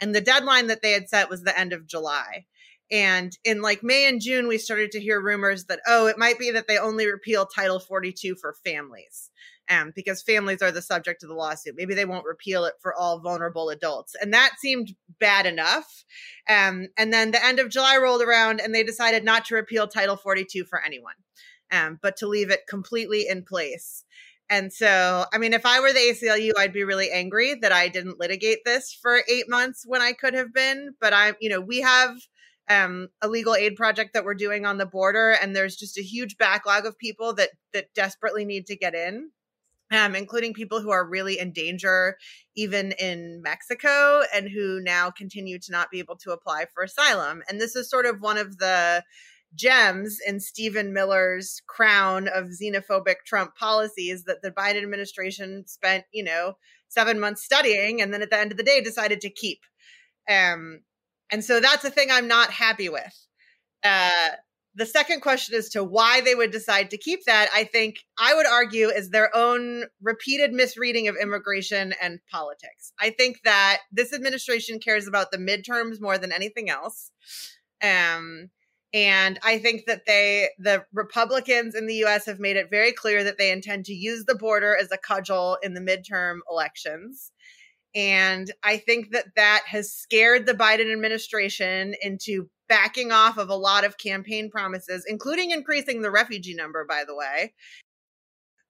And 0.00 0.14
the 0.14 0.20
deadline 0.20 0.66
that 0.68 0.82
they 0.82 0.92
had 0.92 1.08
set 1.08 1.30
was 1.30 1.42
the 1.42 1.58
end 1.58 1.72
of 1.72 1.86
July. 1.86 2.46
And 2.90 3.36
in 3.44 3.62
like 3.62 3.82
May 3.82 4.06
and 4.08 4.20
June, 4.20 4.46
we 4.46 4.58
started 4.58 4.90
to 4.92 5.00
hear 5.00 5.20
rumors 5.20 5.64
that, 5.66 5.80
oh, 5.86 6.06
it 6.06 6.18
might 6.18 6.38
be 6.38 6.50
that 6.50 6.68
they 6.68 6.78
only 6.78 7.06
repeal 7.06 7.46
Title 7.46 7.78
42 7.78 8.36
for 8.36 8.54
families. 8.64 9.30
Um, 9.70 9.94
because 9.96 10.22
families 10.22 10.60
are 10.60 10.70
the 10.70 10.82
subject 10.82 11.22
of 11.22 11.30
the 11.30 11.34
lawsuit. 11.34 11.74
Maybe 11.74 11.94
they 11.94 12.04
won't 12.04 12.26
repeal 12.26 12.66
it 12.66 12.74
for 12.82 12.94
all 12.94 13.20
vulnerable 13.20 13.70
adults. 13.70 14.14
And 14.20 14.34
that 14.34 14.56
seemed 14.58 14.94
bad 15.18 15.46
enough. 15.46 16.04
Um, 16.46 16.88
and 16.98 17.10
then 17.10 17.30
the 17.30 17.42
end 17.42 17.58
of 17.58 17.70
July 17.70 17.96
rolled 17.96 18.20
around 18.20 18.60
and 18.60 18.74
they 18.74 18.84
decided 18.84 19.24
not 19.24 19.46
to 19.46 19.54
repeal 19.54 19.88
Title 19.88 20.16
42 20.16 20.66
for 20.66 20.82
anyone, 20.84 21.14
um, 21.72 21.98
but 22.02 22.18
to 22.18 22.26
leave 22.26 22.50
it 22.50 22.66
completely 22.68 23.26
in 23.26 23.42
place. 23.42 24.04
And 24.50 24.70
so, 24.72 25.24
I 25.32 25.38
mean, 25.38 25.54
if 25.54 25.64
I 25.64 25.80
were 25.80 25.92
the 25.92 25.98
ACLU, 25.98 26.52
I'd 26.58 26.72
be 26.72 26.84
really 26.84 27.10
angry 27.10 27.54
that 27.62 27.72
I 27.72 27.88
didn't 27.88 28.20
litigate 28.20 28.58
this 28.64 28.92
for 28.92 29.22
eight 29.30 29.48
months 29.48 29.84
when 29.86 30.02
I 30.02 30.12
could 30.12 30.34
have 30.34 30.52
been. 30.52 30.94
But 31.00 31.14
I'm, 31.14 31.34
you 31.40 31.48
know, 31.48 31.60
we 31.60 31.80
have 31.80 32.16
um, 32.68 33.08
a 33.20 33.28
legal 33.28 33.54
aid 33.54 33.76
project 33.76 34.14
that 34.14 34.24
we're 34.24 34.34
doing 34.34 34.64
on 34.64 34.78
the 34.78 34.86
border, 34.86 35.32
and 35.32 35.54
there's 35.54 35.76
just 35.76 35.98
a 35.98 36.02
huge 36.02 36.36
backlog 36.38 36.86
of 36.86 36.98
people 36.98 37.34
that 37.34 37.50
that 37.72 37.92
desperately 37.94 38.44
need 38.44 38.66
to 38.66 38.76
get 38.76 38.94
in. 38.94 39.30
Um, 39.90 40.14
including 40.16 40.54
people 40.54 40.80
who 40.80 40.90
are 40.90 41.06
really 41.06 41.38
in 41.38 41.52
danger, 41.52 42.16
even 42.56 42.92
in 42.92 43.42
Mexico, 43.42 44.22
and 44.34 44.48
who 44.48 44.80
now 44.80 45.10
continue 45.10 45.58
to 45.58 45.70
not 45.70 45.90
be 45.90 45.98
able 45.98 46.16
to 46.16 46.32
apply 46.32 46.64
for 46.72 46.82
asylum. 46.82 47.42
And 47.48 47.60
this 47.60 47.76
is 47.76 47.90
sort 47.90 48.06
of 48.06 48.20
one 48.20 48.38
of 48.38 48.56
the 48.58 49.04
gems 49.54 50.18
in 50.26 50.40
Stephen 50.40 50.92
Miller's 50.92 51.62
crown 51.66 52.28
of 52.28 52.46
xenophobic 52.46 53.16
Trump 53.26 53.54
policies 53.56 54.24
that 54.24 54.42
the 54.42 54.50
Biden 54.50 54.82
administration 54.82 55.64
spent, 55.66 56.04
you 56.12 56.24
know, 56.24 56.54
seven 56.88 57.20
months 57.20 57.44
studying, 57.44 58.00
and 58.00 58.12
then 58.12 58.22
at 58.22 58.30
the 58.30 58.38
end 58.38 58.52
of 58.52 58.56
the 58.56 58.64
day 58.64 58.80
decided 58.80 59.20
to 59.20 59.30
keep. 59.30 59.60
Um, 60.28 60.80
and 61.30 61.44
so 61.44 61.60
that's 61.60 61.82
the 61.82 61.90
thing 61.90 62.08
I'm 62.10 62.28
not 62.28 62.50
happy 62.50 62.88
with. 62.88 63.26
Uh, 63.82 64.30
the 64.76 64.86
second 64.86 65.20
question 65.20 65.54
as 65.54 65.68
to 65.70 65.84
why 65.84 66.20
they 66.20 66.34
would 66.34 66.50
decide 66.50 66.90
to 66.90 66.98
keep 66.98 67.24
that, 67.26 67.48
I 67.54 67.64
think 67.64 67.96
I 68.18 68.34
would 68.34 68.46
argue 68.46 68.88
is 68.88 69.10
their 69.10 69.34
own 69.34 69.84
repeated 70.02 70.52
misreading 70.52 71.06
of 71.06 71.16
immigration 71.16 71.94
and 72.02 72.18
politics. 72.30 72.92
I 73.00 73.10
think 73.10 73.38
that 73.44 73.80
this 73.92 74.12
administration 74.12 74.80
cares 74.80 75.06
about 75.06 75.30
the 75.30 75.38
midterms 75.38 76.00
more 76.00 76.18
than 76.18 76.32
anything 76.32 76.70
else. 76.70 77.12
Um, 77.82 78.50
and 78.92 79.38
I 79.42 79.58
think 79.58 79.86
that 79.86 80.06
they, 80.06 80.50
the 80.58 80.84
Republicans 80.92 81.74
in 81.74 81.86
the 81.86 82.04
US, 82.04 82.26
have 82.26 82.40
made 82.40 82.56
it 82.56 82.70
very 82.70 82.92
clear 82.92 83.22
that 83.24 83.38
they 83.38 83.52
intend 83.52 83.84
to 83.86 83.94
use 83.94 84.24
the 84.24 84.36
border 84.36 84.76
as 84.80 84.90
a 84.90 84.98
cudgel 84.98 85.58
in 85.62 85.74
the 85.74 85.80
midterm 85.80 86.38
elections. 86.50 87.30
And 87.94 88.50
I 88.62 88.76
think 88.78 89.12
that 89.12 89.26
that 89.36 89.62
has 89.66 89.92
scared 89.92 90.46
the 90.46 90.54
Biden 90.54 90.92
administration 90.92 91.94
into 92.02 92.48
backing 92.68 93.12
off 93.12 93.38
of 93.38 93.50
a 93.50 93.54
lot 93.54 93.84
of 93.84 93.98
campaign 93.98 94.50
promises, 94.50 95.04
including 95.06 95.50
increasing 95.50 96.02
the 96.02 96.10
refugee 96.10 96.54
number, 96.54 96.84
by 96.84 97.04
the 97.06 97.14
way. 97.14 97.52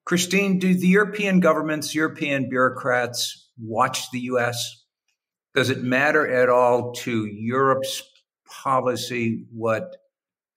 Christine, 0.04 0.58
do 0.58 0.74
the 0.74 0.88
European 0.88 1.40
governments, 1.40 1.94
European 1.94 2.50
bureaucrats 2.50 3.48
watch 3.58 4.10
the 4.10 4.20
US? 4.20 4.84
Does 5.54 5.70
it 5.70 5.82
matter 5.82 6.28
at 6.28 6.50
all 6.50 6.92
to 6.92 7.26
Europe's 7.26 8.02
policy 8.46 9.46
what 9.50 9.96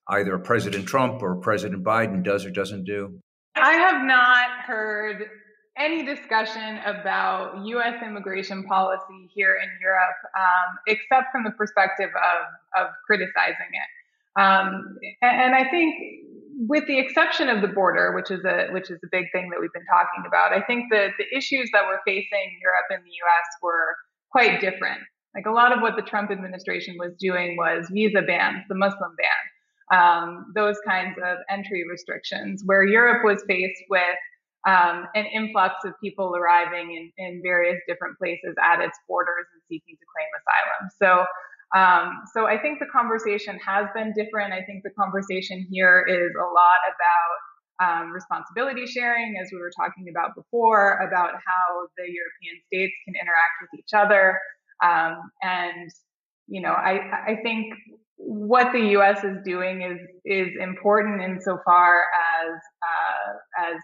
either 0.10 0.38
President 0.38 0.88
Trump 0.88 1.22
or 1.22 1.36
President 1.36 1.84
Biden 1.84 2.24
does 2.24 2.46
or 2.46 2.50
doesn't 2.50 2.84
do? 2.84 3.20
I 3.56 3.74
have 3.74 4.04
not 4.04 4.50
heard 4.66 5.30
any 5.78 6.04
discussion 6.04 6.80
about 6.86 7.66
U.S. 7.66 8.02
immigration 8.06 8.64
policy 8.64 9.30
here 9.34 9.56
in 9.56 9.70
Europe, 9.82 10.18
um, 10.38 10.78
except 10.88 11.32
from 11.32 11.44
the 11.44 11.52
perspective 11.52 12.10
of, 12.10 12.84
of 12.84 12.92
criticizing 13.06 13.72
it. 13.72 14.42
Um, 14.42 14.98
and, 15.22 15.42
and, 15.42 15.56
I 15.56 15.70
think, 15.70 15.96
with 16.68 16.86
the 16.88 17.00
exception 17.00 17.50
of 17.50 17.62
the 17.62 17.68
border, 17.68 18.14
which 18.16 18.30
is 18.30 18.46
a 18.46 18.68
which 18.72 18.92
is 18.92 19.00
a 19.04 19.08
big 19.12 19.26
thing 19.32 19.50
that 19.50 19.60
we've 19.60 19.74
been 19.74 19.90
talking 19.90 20.24
about, 20.28 20.54
I 20.54 20.62
think 20.62 20.86
that 20.92 21.12
the 21.18 21.26
issues 21.36 21.70
that 21.74 21.84
we're 21.88 22.02
facing 22.06 22.60
Europe 22.62 22.86
and 22.92 23.04
the 23.04 23.10
U.S. 23.10 23.48
were 23.62 23.96
quite 24.32 24.62
different. 24.62 25.02
Like 25.34 25.46
a 25.46 25.52
lot 25.52 25.76
of 25.76 25.82
what 25.82 25.96
the 25.96 26.02
Trump 26.02 26.32
administration 26.32 26.96
was 27.00 27.14
doing 27.20 27.58
was 27.58 27.88
visa 27.92 28.22
bans, 28.22 28.64
the 28.70 28.76
Muslim 28.76 29.16
ban, 29.18 30.00
um, 30.00 30.52
those 30.56 30.78
kinds 30.86 31.18
of 31.24 31.38
entry 31.50 31.84
restrictions, 31.90 32.64
where 32.66 32.84
Europe 32.84 33.22
was 33.24 33.44
faced 33.48 33.82
with 33.90 34.18
um, 34.68 35.08
an 35.16 35.26
influx 35.34 35.74
of 35.86 35.94
people 36.04 36.36
arriving 36.36 36.92
in, 36.92 37.12
in 37.18 37.42
various 37.42 37.80
different 37.88 38.18
places 38.20 38.54
at 38.62 38.84
its 38.84 39.00
borders 39.08 39.48
and 39.54 39.62
seeking 39.70 39.96
to 39.96 40.06
claim 40.12 40.30
asylum. 40.38 40.84
So 41.00 41.26
um, 41.76 42.24
so 42.34 42.48
I 42.48 42.58
think 42.58 42.80
the 42.80 42.86
conversation 42.86 43.60
has 43.66 43.88
been 43.94 44.14
different. 44.16 44.54
I 44.54 44.64
think 44.64 44.84
the 44.84 44.96
conversation 44.98 45.68
here 45.70 46.06
is 46.08 46.32
a 46.40 46.48
lot 46.48 46.80
about 46.88 47.36
um, 47.80 48.12
responsibility 48.12 48.86
sharing, 48.88 49.36
as 49.42 49.50
we 49.52 49.60
were 49.60 49.72
talking 49.76 50.08
about 50.10 50.34
before, 50.36 50.98
about 51.00 51.32
how 51.34 51.88
the 51.98 52.04
European 52.04 52.64
states 52.68 52.94
can 53.06 53.16
interact 53.16 53.56
with 53.62 53.80
each 53.80 53.94
other. 53.94 54.40
Um, 54.82 55.30
and, 55.42 55.90
you 56.48 56.62
know, 56.62 56.72
I, 56.72 57.00
I 57.28 57.36
think 57.44 57.74
what 58.16 58.72
the 58.72 58.80
U.S. 58.98 59.24
is 59.24 59.38
doing 59.46 59.82
is 59.82 60.00
is 60.26 60.50
important 60.60 61.22
insofar 61.22 62.04
as 62.42 62.54
uh, 62.82 63.70
as 63.70 63.76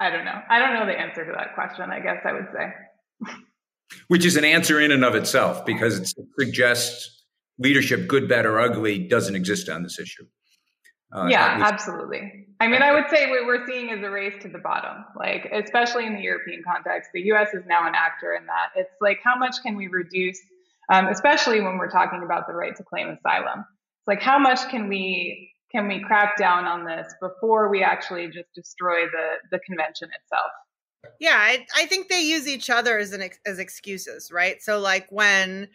I 0.00 0.10
don't 0.10 0.24
know. 0.24 0.40
I 0.48 0.58
don't 0.58 0.74
know 0.74 0.86
the 0.86 0.98
answer 0.98 1.24
to 1.24 1.32
that 1.32 1.54
question. 1.54 1.90
I 1.90 2.00
guess 2.00 2.18
I 2.24 2.32
would 2.32 2.48
say. 2.52 3.32
Which 4.08 4.24
is 4.24 4.36
an 4.36 4.44
answer 4.44 4.80
in 4.80 4.90
and 4.90 5.04
of 5.04 5.14
itself 5.14 5.64
because 5.64 5.98
it 5.98 6.12
suggests 6.38 7.24
leadership, 7.58 8.08
good, 8.08 8.28
bad, 8.28 8.46
or 8.46 8.58
ugly, 8.60 9.06
doesn't 9.06 9.36
exist 9.36 9.68
on 9.68 9.82
this 9.82 9.98
issue. 9.98 10.24
Uh, 11.12 11.26
yeah, 11.26 11.60
absolutely. 11.60 12.46
I 12.58 12.66
mean, 12.66 12.82
I 12.82 12.92
would 12.92 13.08
say 13.08 13.30
what 13.30 13.46
we're 13.46 13.64
seeing 13.66 13.90
is 13.90 14.02
a 14.02 14.10
race 14.10 14.34
to 14.42 14.48
the 14.48 14.58
bottom, 14.58 15.04
like, 15.16 15.48
especially 15.52 16.06
in 16.06 16.14
the 16.14 16.22
European 16.22 16.62
context. 16.66 17.10
The 17.14 17.22
US 17.32 17.54
is 17.54 17.62
now 17.66 17.86
an 17.86 17.94
actor 17.94 18.34
in 18.34 18.46
that. 18.46 18.70
It's 18.74 18.94
like, 19.00 19.20
how 19.22 19.36
much 19.36 19.62
can 19.62 19.76
we 19.76 19.86
reduce, 19.86 20.40
um, 20.92 21.06
especially 21.06 21.60
when 21.60 21.78
we're 21.78 21.90
talking 21.90 22.22
about 22.24 22.48
the 22.48 22.54
right 22.54 22.74
to 22.74 22.82
claim 22.82 23.08
asylum? 23.08 23.60
It's 23.60 24.08
like, 24.08 24.22
how 24.22 24.40
much 24.40 24.68
can 24.70 24.88
we 24.88 25.53
can 25.74 25.88
we 25.88 26.00
crack 26.00 26.36
down 26.36 26.66
on 26.66 26.84
this 26.84 27.12
before 27.20 27.68
we 27.68 27.82
actually 27.82 28.26
just 28.26 28.52
destroy 28.54 29.06
the 29.06 29.36
the 29.50 29.58
convention 29.60 30.08
itself? 30.22 30.50
Yeah, 31.20 31.36
I, 31.36 31.66
I 31.76 31.86
think 31.86 32.08
they 32.08 32.22
use 32.22 32.48
each 32.48 32.70
other 32.70 32.98
as 32.98 33.12
an 33.12 33.28
as 33.44 33.58
excuses, 33.58 34.30
right? 34.32 34.62
So 34.62 34.78
like 34.78 35.06
when 35.10 35.68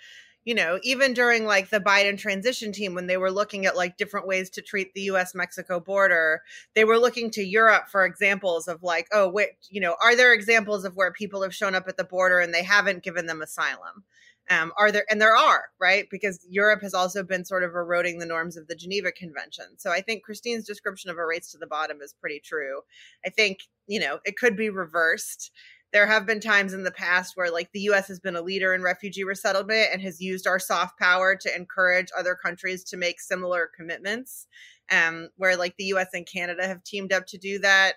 you 0.46 0.56
know, 0.56 0.80
even 0.84 1.14
during 1.14 1.46
like 1.46 1.70
the 1.70 1.82
Biden 1.82 2.18
transition 2.18 2.72
team, 2.72 2.96
when 2.96 3.08
they 3.08 3.18
were 3.18 3.32
looking 3.32 3.66
at 3.66 3.76
like 3.76 3.98
different 3.98 4.26
ways 4.26 4.50
to 4.52 4.62
treat 4.62 4.94
the 4.94 5.02
US 5.02 5.36
Mexico 5.36 5.80
border, 5.80 6.42
they 6.76 6.86
were 6.86 6.98
looking 6.98 7.30
to 7.32 7.44
Europe 7.44 7.90
for 7.92 8.06
examples 8.06 8.68
of 8.68 8.82
like, 8.82 9.08
oh, 9.12 9.30
wait, 9.30 9.50
you 9.70 9.82
know, 9.82 9.96
are 10.02 10.16
there 10.16 10.34
examples 10.34 10.86
of 10.86 10.96
where 10.96 11.12
people 11.12 11.44
have 11.44 11.54
shown 11.54 11.76
up 11.76 11.88
at 11.88 11.98
the 11.98 12.04
border 12.04 12.40
and 12.40 12.54
they 12.54 12.64
haven't 12.64 13.04
given 13.04 13.26
them 13.26 13.42
asylum? 13.42 14.06
Um, 14.50 14.74
are 14.78 14.92
there, 14.92 15.06
and 15.10 15.22
there 15.22 15.36
are, 15.36 15.66
right? 15.80 16.08
Because 16.10 16.46
Europe 16.50 16.82
has 16.82 16.96
also 16.96 17.24
been 17.24 17.46
sort 17.46 17.64
of 17.64 17.72
eroding 17.76 18.18
the 18.18 18.26
norms 18.26 18.58
of 18.58 18.68
the 18.68 18.76
Geneva 18.76 19.12
Convention. 19.12 19.66
So 19.78 19.92
I 19.92 20.02
think 20.02 20.24
Christine's 20.24 20.66
description 20.66 21.12
of 21.12 21.18
a 21.18 21.26
race 21.26 21.52
to 21.52 21.60
the 21.60 21.68
bottom 21.68 22.00
is 22.02 22.16
pretty 22.20 22.40
true. 22.44 22.82
I 23.26 23.30
think, 23.30 23.60
you 23.88 24.00
know, 24.00 24.20
it 24.26 24.38
could 24.38 24.58
be 24.58 24.70
reversed 24.70 25.52
there 25.92 26.06
have 26.06 26.26
been 26.26 26.40
times 26.40 26.74
in 26.74 26.84
the 26.84 26.92
past 26.92 27.36
where 27.36 27.52
like 27.52 27.72
the 27.72 27.82
US 27.82 28.08
has 28.08 28.20
been 28.20 28.36
a 28.36 28.42
leader 28.42 28.74
in 28.74 28.82
refugee 28.82 29.24
resettlement 29.24 29.90
and 29.92 30.02
has 30.02 30.22
used 30.22 30.46
our 30.46 30.60
soft 30.60 31.00
power 31.00 31.36
to 31.36 31.56
encourage 31.56 32.10
other 32.18 32.36
countries 32.36 32.84
to 32.86 32.98
make 32.98 33.20
similar 33.20 33.70
commitments. 33.76 34.48
Um, 34.92 35.30
where 35.38 35.56
like 35.56 35.76
the 35.78 35.86
US 35.86 36.08
and 36.14 36.26
Canada 36.26 36.66
have 36.68 36.84
teamed 36.84 37.14
up 37.14 37.26
to 37.28 37.38
do 37.38 37.60
that. 37.60 37.94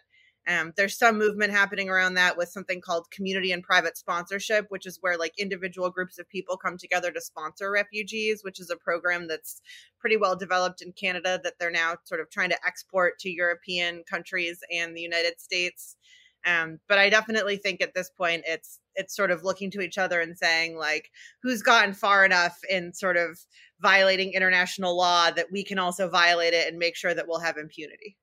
Um, 0.48 0.72
there's 0.76 0.98
some 0.98 1.18
movement 1.18 1.52
happening 1.52 1.88
around 1.88 2.14
that 2.14 2.36
with 2.36 2.48
something 2.48 2.80
called 2.80 3.10
community 3.12 3.52
and 3.52 3.62
private 3.62 3.96
sponsorship, 3.96 4.66
which 4.70 4.86
is 4.86 4.98
where 5.00 5.16
like 5.16 5.32
individual 5.38 5.88
groups 5.88 6.18
of 6.18 6.28
people 6.28 6.56
come 6.56 6.76
together 6.76 7.12
to 7.12 7.20
sponsor 7.20 7.70
refugees, 7.70 8.42
which 8.42 8.58
is 8.58 8.68
a 8.68 8.76
program 8.76 9.28
that's 9.28 9.62
pretty 10.00 10.16
well 10.16 10.34
developed 10.34 10.82
in 10.82 10.92
Canada 10.92 11.40
that 11.44 11.54
they're 11.60 11.70
now 11.70 11.94
sort 12.04 12.20
of 12.20 12.28
trying 12.30 12.50
to 12.50 12.66
export 12.66 13.20
to 13.20 13.30
European 13.30 14.02
countries 14.10 14.58
and 14.72 14.96
the 14.96 15.00
United 15.00 15.40
States. 15.40 15.96
Um, 16.44 16.80
but 16.88 16.98
I 16.98 17.08
definitely 17.08 17.56
think 17.56 17.80
at 17.80 17.94
this 17.94 18.10
point 18.10 18.42
it's 18.46 18.80
it's 18.96 19.14
sort 19.14 19.30
of 19.30 19.44
looking 19.44 19.70
to 19.70 19.80
each 19.80 19.96
other 19.96 20.20
and 20.20 20.36
saying 20.36 20.76
like 20.76 21.10
who's 21.42 21.62
gotten 21.62 21.94
far 21.94 22.24
enough 22.24 22.58
in 22.68 22.92
sort 22.92 23.16
of 23.16 23.38
violating 23.80 24.32
international 24.32 24.96
law 24.96 25.30
that 25.30 25.52
we 25.52 25.64
can 25.64 25.78
also 25.78 26.08
violate 26.08 26.52
it 26.52 26.68
and 26.68 26.78
make 26.78 26.96
sure 26.96 27.14
that 27.14 27.28
we'll 27.28 27.38
have 27.38 27.56
impunity. 27.58 28.16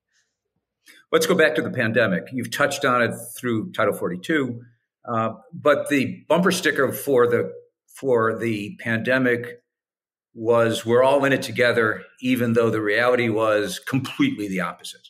Let's 1.11 1.25
go 1.25 1.35
back 1.35 1.55
to 1.55 1.61
the 1.61 1.71
pandemic. 1.71 2.29
You've 2.31 2.51
touched 2.51 2.85
on 2.85 3.01
it 3.01 3.13
through 3.37 3.71
Title 3.71 3.93
42, 3.93 4.61
uh, 5.05 5.31
but 5.53 5.89
the 5.89 6.23
bumper 6.27 6.51
sticker 6.51 6.91
for 6.91 7.27
the 7.27 7.51
for 7.87 8.37
the 8.37 8.77
pandemic 8.79 9.61
was 10.33 10.85
we're 10.85 11.03
all 11.03 11.25
in 11.25 11.33
it 11.33 11.41
together, 11.41 12.03
even 12.21 12.53
though 12.53 12.69
the 12.69 12.81
reality 12.81 13.27
was 13.27 13.79
completely 13.79 14.47
the 14.47 14.61
opposite 14.61 15.09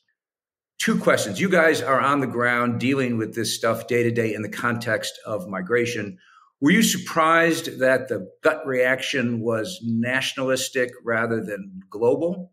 two 0.80 0.98
questions. 0.98 1.40
You 1.40 1.50
guys 1.50 1.82
are 1.82 2.00
on 2.00 2.22
the 2.22 2.28
ground 2.28 2.80
dealing 2.80 3.18
with 3.18 3.36
this 3.36 3.54
stuff 3.54 3.88
day 3.88 4.02
to 4.04 4.12
day 4.12 4.34
in 4.34 4.42
the 4.42 4.50
context 4.50 5.20
of 5.26 5.48
migration. 5.48 6.18
Were 6.62 6.72
you 6.72 6.82
surprised 6.82 7.80
that 7.80 8.08
the 8.08 8.30
gut 8.44 8.66
reaction 8.66 9.42
was 9.42 9.80
nationalistic 9.84 10.92
rather 11.04 11.44
than 11.44 11.82
global? 11.90 12.52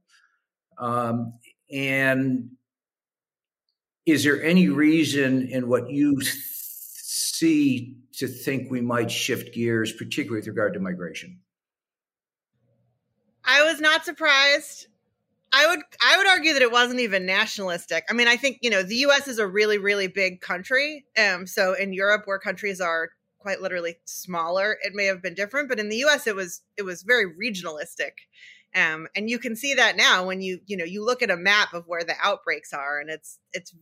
Um, 0.78 1.32
and 1.72 2.50
is 4.06 4.22
there 4.22 4.42
any 4.42 4.68
reason 4.68 5.48
in 5.48 5.68
what 5.68 5.90
you 5.90 6.20
see 6.22 7.96
to 8.14 8.28
think 8.28 8.70
we 8.70 8.80
might 8.80 9.10
shift 9.10 9.52
gears, 9.52 9.92
particularly 9.92 10.38
with 10.38 10.46
regard 10.46 10.74
to 10.74 10.80
migration? 10.80 11.40
I 13.44 13.64
was 13.64 13.80
not 13.80 14.04
surprised. 14.04 14.86
I 15.52 15.66
would 15.68 15.80
I 16.04 16.16
would 16.16 16.26
argue 16.26 16.52
that 16.52 16.62
it 16.62 16.72
wasn't 16.72 17.00
even 17.00 17.26
nationalistic. 17.26 18.04
I 18.08 18.12
mean, 18.12 18.28
I 18.28 18.36
think 18.36 18.58
you 18.62 18.70
know 18.70 18.82
the 18.82 18.96
U.S. 18.96 19.28
is 19.28 19.38
a 19.38 19.46
really 19.46 19.78
really 19.78 20.06
big 20.08 20.40
country. 20.40 21.04
Um, 21.18 21.46
so 21.46 21.74
in 21.74 21.92
Europe, 21.92 22.22
where 22.26 22.38
countries 22.38 22.80
are 22.80 23.10
quite 23.38 23.60
literally 23.60 23.96
smaller, 24.04 24.76
it 24.82 24.92
may 24.94 25.04
have 25.04 25.22
been 25.22 25.34
different, 25.34 25.68
but 25.68 25.78
in 25.78 25.88
the 25.88 25.96
U.S. 25.98 26.26
it 26.26 26.34
was 26.34 26.62
it 26.76 26.82
was 26.82 27.02
very 27.02 27.26
regionalistic. 27.26 28.12
Um, 28.74 29.06
and 29.16 29.30
you 29.30 29.38
can 29.38 29.56
see 29.56 29.74
that 29.74 29.96
now 29.96 30.26
when 30.26 30.40
you 30.40 30.60
you 30.66 30.76
know 30.76 30.84
you 30.84 31.04
look 31.04 31.22
at 31.22 31.30
a 31.30 31.36
map 31.36 31.72
of 31.72 31.84
where 31.86 32.04
the 32.04 32.16
outbreaks 32.20 32.72
are, 32.72 32.98
and 32.98 33.08
it's 33.08 33.38
it's 33.52 33.74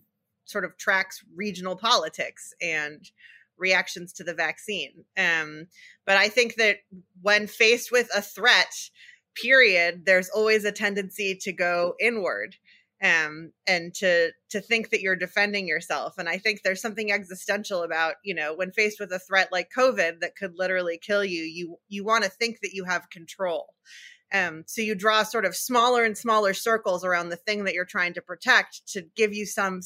sort 0.44 0.64
of 0.64 0.76
tracks 0.76 1.22
regional 1.34 1.76
politics 1.76 2.52
and 2.60 3.10
reactions 3.56 4.12
to 4.14 4.24
the 4.24 4.34
vaccine. 4.34 5.04
Um, 5.16 5.66
but 6.06 6.16
I 6.16 6.28
think 6.28 6.56
that 6.56 6.78
when 7.22 7.46
faced 7.46 7.92
with 7.92 8.08
a 8.14 8.22
threat 8.22 8.74
period, 9.34 10.04
there's 10.06 10.28
always 10.30 10.64
a 10.64 10.72
tendency 10.72 11.36
to 11.42 11.52
go 11.52 11.94
inward 12.00 12.56
um, 13.02 13.52
and 13.66 13.92
to 13.94 14.30
to 14.50 14.60
think 14.60 14.90
that 14.90 15.02
you're 15.02 15.16
defending 15.16 15.68
yourself. 15.68 16.14
And 16.16 16.28
I 16.28 16.38
think 16.38 16.62
there's 16.62 16.80
something 16.80 17.12
existential 17.12 17.82
about 17.82 18.14
you 18.24 18.34
know 18.34 18.54
when 18.54 18.72
faced 18.72 18.98
with 18.98 19.12
a 19.12 19.18
threat 19.18 19.48
like 19.52 19.68
COVID 19.76 20.20
that 20.20 20.36
could 20.36 20.54
literally 20.56 20.98
kill 20.98 21.24
you, 21.24 21.42
you 21.42 21.76
you 21.88 22.04
want 22.04 22.24
to 22.24 22.30
think 22.30 22.60
that 22.62 22.72
you 22.72 22.84
have 22.84 23.10
control. 23.10 23.74
Um, 24.32 24.64
so 24.66 24.80
you 24.80 24.94
draw 24.94 25.22
sort 25.22 25.44
of 25.44 25.54
smaller 25.54 26.02
and 26.02 26.16
smaller 26.16 26.54
circles 26.54 27.04
around 27.04 27.28
the 27.28 27.36
thing 27.36 27.64
that 27.64 27.74
you're 27.74 27.84
trying 27.84 28.14
to 28.14 28.22
protect 28.22 28.86
to 28.88 29.02
give 29.14 29.32
you 29.32 29.46
some 29.46 29.80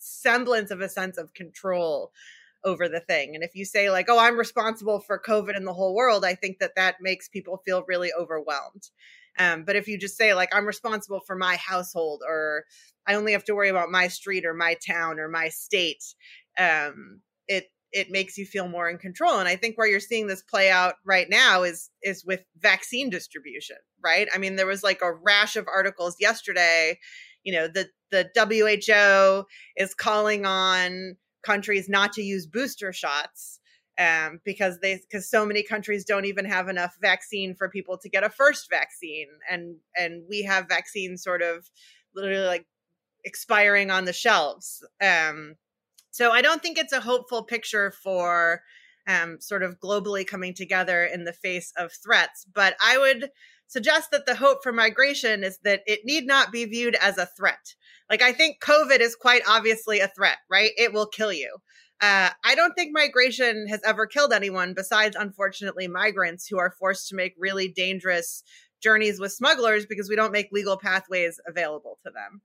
semblance 0.00 0.70
of 0.70 0.80
a 0.80 0.88
sense 0.88 1.18
of 1.18 1.34
control 1.34 2.12
over 2.64 2.88
the 2.88 3.00
thing. 3.00 3.34
And 3.34 3.44
if 3.44 3.54
you 3.54 3.64
say 3.64 3.90
like, 3.90 4.06
"Oh, 4.08 4.18
I'm 4.18 4.38
responsible 4.38 5.00
for 5.00 5.18
COVID 5.18 5.56
in 5.56 5.64
the 5.64 5.72
whole 5.74 5.94
world," 5.94 6.24
I 6.24 6.34
think 6.34 6.58
that 6.58 6.74
that 6.76 6.96
makes 7.00 7.28
people 7.28 7.62
feel 7.64 7.84
really 7.88 8.12
overwhelmed. 8.12 8.90
Um, 9.38 9.64
but 9.64 9.76
if 9.76 9.88
you 9.88 9.96
just 9.98 10.16
say 10.16 10.34
like, 10.34 10.54
"I'm 10.54 10.66
responsible 10.66 11.20
for 11.20 11.36
my 11.36 11.56
household," 11.56 12.22
or 12.26 12.64
"I 13.06 13.14
only 13.14 13.32
have 13.32 13.44
to 13.44 13.54
worry 13.54 13.68
about 13.70 13.90
my 13.90 14.08
street 14.08 14.44
or 14.44 14.54
my 14.54 14.74
town 14.86 15.18
or 15.20 15.28
my 15.28 15.48
state," 15.48 16.04
um, 16.58 17.22
it 17.48 17.70
it 17.92 18.10
makes 18.10 18.38
you 18.38 18.46
feel 18.46 18.68
more 18.68 18.88
in 18.88 18.98
control. 18.98 19.38
And 19.38 19.48
I 19.48 19.56
think 19.56 19.76
where 19.76 19.86
you're 19.88 19.98
seeing 20.00 20.26
this 20.28 20.42
play 20.42 20.70
out 20.70 20.96
right 21.04 21.28
now 21.30 21.62
is 21.62 21.90
is 22.02 22.24
with 22.24 22.44
vaccine 22.58 23.10
distribution, 23.10 23.76
right? 24.04 24.28
I 24.34 24.38
mean, 24.38 24.56
there 24.56 24.66
was 24.66 24.82
like 24.82 25.02
a 25.02 25.12
rash 25.12 25.56
of 25.56 25.66
articles 25.68 26.16
yesterday. 26.20 26.98
You 27.44 27.52
know, 27.52 27.68
the 27.68 27.88
the 28.10 28.30
WHO 28.34 29.46
is 29.76 29.94
calling 29.94 30.44
on 30.44 31.16
countries 31.42 31.88
not 31.88 32.12
to 32.14 32.22
use 32.22 32.46
booster 32.46 32.92
shots 32.92 33.60
um, 33.98 34.40
because 34.44 34.80
they 34.80 34.96
because 34.96 35.28
so 35.28 35.44
many 35.44 35.62
countries 35.62 36.04
don't 36.04 36.24
even 36.24 36.44
have 36.46 36.68
enough 36.68 36.96
vaccine 37.00 37.54
for 37.54 37.68
people 37.68 37.98
to 37.98 38.08
get 38.08 38.24
a 38.24 38.30
first 38.30 38.70
vaccine 38.70 39.28
and 39.48 39.76
and 39.96 40.22
we 40.28 40.42
have 40.42 40.68
vaccines 40.68 41.22
sort 41.22 41.42
of 41.42 41.70
literally 42.14 42.46
like 42.46 42.66
expiring 43.24 43.90
on 43.90 44.06
the 44.06 44.12
shelves 44.12 44.84
um, 45.02 45.54
so 46.10 46.30
i 46.30 46.40
don't 46.40 46.62
think 46.62 46.78
it's 46.78 46.94
a 46.94 47.00
hopeful 47.00 47.42
picture 47.42 47.90
for 47.90 48.62
um, 49.06 49.38
sort 49.40 49.62
of 49.62 49.78
globally 49.80 50.26
coming 50.26 50.54
together 50.54 51.04
in 51.04 51.24
the 51.24 51.32
face 51.32 51.72
of 51.76 51.92
threats 51.92 52.46
but 52.54 52.76
i 52.82 52.96
would 52.96 53.30
suggest 53.70 54.10
that 54.10 54.26
the 54.26 54.34
hope 54.34 54.62
for 54.62 54.72
migration 54.72 55.42
is 55.42 55.58
that 55.64 55.80
it 55.86 56.00
need 56.04 56.26
not 56.26 56.52
be 56.52 56.66
viewed 56.66 56.96
as 56.96 57.16
a 57.16 57.26
threat 57.26 57.74
like, 58.10 58.22
I 58.22 58.32
think 58.32 58.60
COVID 58.60 58.98
is 58.98 59.14
quite 59.14 59.42
obviously 59.48 60.00
a 60.00 60.08
threat, 60.08 60.38
right? 60.50 60.72
It 60.76 60.92
will 60.92 61.06
kill 61.06 61.32
you. 61.32 61.56
Uh, 62.02 62.30
I 62.44 62.54
don't 62.56 62.72
think 62.72 62.90
migration 62.92 63.68
has 63.68 63.80
ever 63.86 64.06
killed 64.06 64.32
anyone 64.32 64.74
besides, 64.74 65.16
unfortunately, 65.16 65.86
migrants 65.86 66.48
who 66.48 66.58
are 66.58 66.74
forced 66.78 67.08
to 67.08 67.14
make 67.14 67.34
really 67.38 67.68
dangerous 67.68 68.42
journeys 68.82 69.20
with 69.20 69.32
smugglers 69.32 69.86
because 69.86 70.08
we 70.08 70.16
don't 70.16 70.32
make 70.32 70.48
legal 70.50 70.76
pathways 70.76 71.38
available 71.46 71.98
to 72.04 72.10
them. 72.10 72.40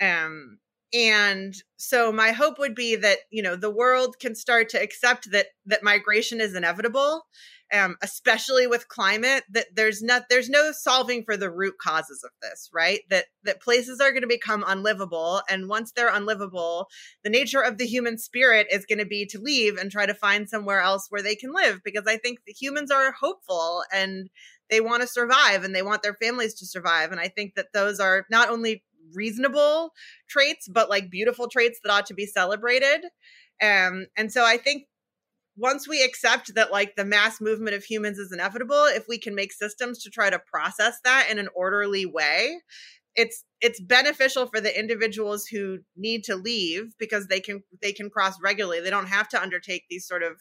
Um, 0.00 0.58
and 0.94 1.54
so 1.76 2.12
my 2.12 2.30
hope 2.30 2.58
would 2.58 2.74
be 2.74 2.96
that 2.96 3.18
you 3.30 3.42
know 3.42 3.56
the 3.56 3.70
world 3.70 4.16
can 4.20 4.34
start 4.34 4.68
to 4.70 4.80
accept 4.80 5.30
that 5.32 5.46
that 5.66 5.82
migration 5.82 6.40
is 6.40 6.54
inevitable 6.54 7.24
um, 7.72 7.96
especially 8.02 8.66
with 8.66 8.88
climate 8.88 9.42
that 9.50 9.66
there's 9.74 10.02
not 10.02 10.24
there's 10.30 10.48
no 10.48 10.70
solving 10.72 11.24
for 11.24 11.36
the 11.36 11.50
root 11.50 11.74
causes 11.82 12.22
of 12.24 12.30
this 12.42 12.70
right? 12.72 13.00
That 13.10 13.26
that 13.42 13.60
places 13.60 14.00
are 14.00 14.10
going 14.10 14.22
to 14.22 14.28
become 14.28 14.64
unlivable 14.66 15.42
and 15.48 15.68
once 15.68 15.92
they're 15.92 16.14
unlivable 16.14 16.88
the 17.24 17.30
nature 17.30 17.60
of 17.60 17.78
the 17.78 17.86
human 17.86 18.18
spirit 18.18 18.66
is 18.70 18.86
going 18.86 18.98
to 18.98 19.06
be 19.06 19.26
to 19.26 19.40
leave 19.40 19.76
and 19.76 19.90
try 19.90 20.06
to 20.06 20.14
find 20.14 20.48
somewhere 20.48 20.80
else 20.80 21.06
where 21.08 21.22
they 21.22 21.34
can 21.34 21.52
live 21.52 21.80
because 21.84 22.04
i 22.06 22.16
think 22.16 22.38
humans 22.46 22.90
are 22.90 23.12
hopeful 23.12 23.82
and 23.92 24.30
they 24.70 24.80
want 24.80 25.02
to 25.02 25.08
survive 25.08 25.64
and 25.64 25.74
they 25.74 25.82
want 25.82 26.02
their 26.02 26.14
families 26.14 26.54
to 26.54 26.66
survive 26.66 27.10
and 27.10 27.20
i 27.20 27.28
think 27.28 27.54
that 27.54 27.72
those 27.72 27.98
are 27.98 28.26
not 28.30 28.50
only 28.50 28.84
reasonable 29.12 29.90
traits 30.28 30.68
but 30.68 30.88
like 30.88 31.10
beautiful 31.10 31.48
traits 31.48 31.78
that 31.82 31.92
ought 31.92 32.06
to 32.06 32.14
be 32.14 32.26
celebrated. 32.26 33.04
Um 33.62 34.06
and 34.16 34.32
so 34.32 34.44
i 34.44 34.56
think 34.56 34.84
once 35.56 35.88
we 35.88 36.02
accept 36.02 36.54
that 36.54 36.72
like 36.72 36.96
the 36.96 37.04
mass 37.04 37.40
movement 37.40 37.76
of 37.76 37.84
humans 37.84 38.18
is 38.18 38.32
inevitable 38.32 38.84
if 38.86 39.04
we 39.08 39.18
can 39.18 39.34
make 39.34 39.52
systems 39.52 40.02
to 40.02 40.10
try 40.10 40.28
to 40.30 40.40
process 40.52 40.98
that 41.04 41.28
in 41.30 41.38
an 41.38 41.48
orderly 41.54 42.06
way 42.06 42.58
it's 43.16 43.44
it's 43.60 43.80
beneficial 43.80 44.46
for 44.46 44.60
the 44.60 44.78
individuals 44.78 45.46
who 45.46 45.78
need 45.96 46.24
to 46.24 46.34
leave 46.34 46.92
because 46.98 47.28
they 47.28 47.40
can 47.40 47.62
they 47.80 47.92
can 47.92 48.10
cross 48.10 48.34
regularly 48.42 48.80
they 48.80 48.90
don't 48.90 49.06
have 49.08 49.28
to 49.28 49.40
undertake 49.40 49.84
these 49.88 50.06
sort 50.06 50.22
of 50.22 50.32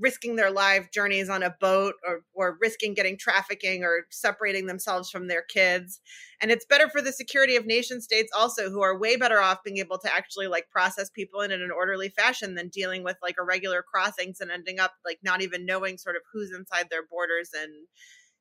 risking 0.00 0.36
their 0.36 0.50
life 0.50 0.90
journeys 0.92 1.28
on 1.28 1.42
a 1.42 1.54
boat 1.60 1.94
or, 2.06 2.22
or 2.32 2.58
risking 2.60 2.94
getting 2.94 3.18
trafficking 3.18 3.84
or 3.84 4.06
separating 4.10 4.66
themselves 4.66 5.10
from 5.10 5.28
their 5.28 5.42
kids. 5.42 6.00
And 6.40 6.50
it's 6.50 6.64
better 6.64 6.88
for 6.88 7.02
the 7.02 7.12
security 7.12 7.56
of 7.56 7.66
nation 7.66 8.00
states 8.00 8.32
also 8.36 8.70
who 8.70 8.80
are 8.82 8.98
way 8.98 9.16
better 9.16 9.40
off 9.40 9.62
being 9.62 9.78
able 9.78 9.98
to 9.98 10.12
actually 10.12 10.46
like 10.46 10.70
process 10.70 11.10
people 11.10 11.42
in, 11.42 11.52
in 11.52 11.60
an 11.60 11.70
orderly 11.70 12.08
fashion 12.08 12.54
than 12.54 12.68
dealing 12.68 13.04
with 13.04 13.16
like 13.22 13.36
irregular 13.38 13.82
crossings 13.82 14.40
and 14.40 14.50
ending 14.50 14.80
up 14.80 14.94
like 15.04 15.18
not 15.22 15.42
even 15.42 15.66
knowing 15.66 15.98
sort 15.98 16.16
of 16.16 16.22
who's 16.32 16.52
inside 16.52 16.88
their 16.90 17.06
borders 17.06 17.50
and 17.60 17.72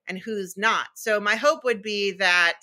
and 0.07 0.17
who's 0.17 0.57
not. 0.57 0.87
So 0.95 1.19
my 1.19 1.35
hope 1.35 1.63
would 1.63 1.83
be 1.83 2.13
that 2.13 2.59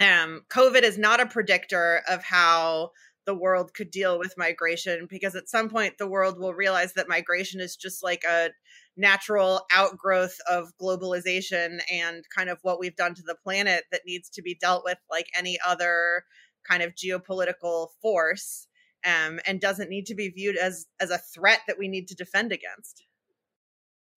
um, 0.00 0.42
COVID 0.48 0.82
is 0.82 0.96
not 0.96 1.20
a 1.20 1.26
predictor 1.26 2.02
of 2.08 2.22
how 2.22 2.92
the 3.30 3.34
world 3.34 3.72
could 3.74 3.92
deal 3.92 4.18
with 4.18 4.34
migration 4.36 5.06
because 5.08 5.36
at 5.36 5.48
some 5.48 5.68
point 5.68 5.98
the 5.98 6.08
world 6.08 6.36
will 6.36 6.52
realize 6.52 6.94
that 6.94 7.08
migration 7.08 7.60
is 7.60 7.76
just 7.76 8.02
like 8.02 8.24
a 8.28 8.50
natural 8.96 9.64
outgrowth 9.72 10.36
of 10.50 10.72
globalization 10.82 11.78
and 11.92 12.24
kind 12.36 12.50
of 12.50 12.58
what 12.62 12.80
we've 12.80 12.96
done 12.96 13.14
to 13.14 13.22
the 13.22 13.36
planet 13.36 13.84
that 13.92 14.00
needs 14.04 14.28
to 14.28 14.42
be 14.42 14.58
dealt 14.60 14.82
with 14.84 14.98
like 15.08 15.28
any 15.38 15.56
other 15.64 16.24
kind 16.68 16.82
of 16.82 16.96
geopolitical 16.96 17.90
force 18.02 18.66
um, 19.06 19.38
and 19.46 19.60
doesn't 19.60 19.88
need 19.88 20.06
to 20.06 20.16
be 20.16 20.28
viewed 20.28 20.56
as 20.56 20.86
as 20.98 21.10
a 21.10 21.18
threat 21.18 21.60
that 21.68 21.78
we 21.78 21.86
need 21.86 22.08
to 22.08 22.16
defend 22.16 22.50
against. 22.50 23.04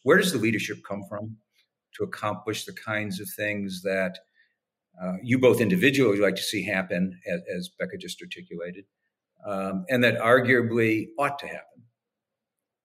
Where 0.02 0.18
does 0.18 0.34
the 0.34 0.40
leadership 0.40 0.80
come 0.90 1.04
from 1.08 1.38
to 1.98 2.04
accomplish 2.04 2.66
the 2.66 2.74
kinds 2.74 3.22
of 3.22 3.30
things 3.30 3.84
that 3.84 4.18
uh, 5.00 5.18
you 5.22 5.38
both 5.38 5.62
individually 5.62 6.18
like 6.18 6.36
to 6.36 6.42
see 6.42 6.64
happen, 6.64 7.20
as, 7.28 7.42
as 7.56 7.70
Becca 7.80 7.98
just 7.98 8.20
articulated, 8.22 8.86
um, 9.46 9.86
and 9.90 10.04
that 10.04 10.20
arguably 10.20 11.08
ought 11.18 11.40
to 11.40 11.48
happen. 11.48 11.84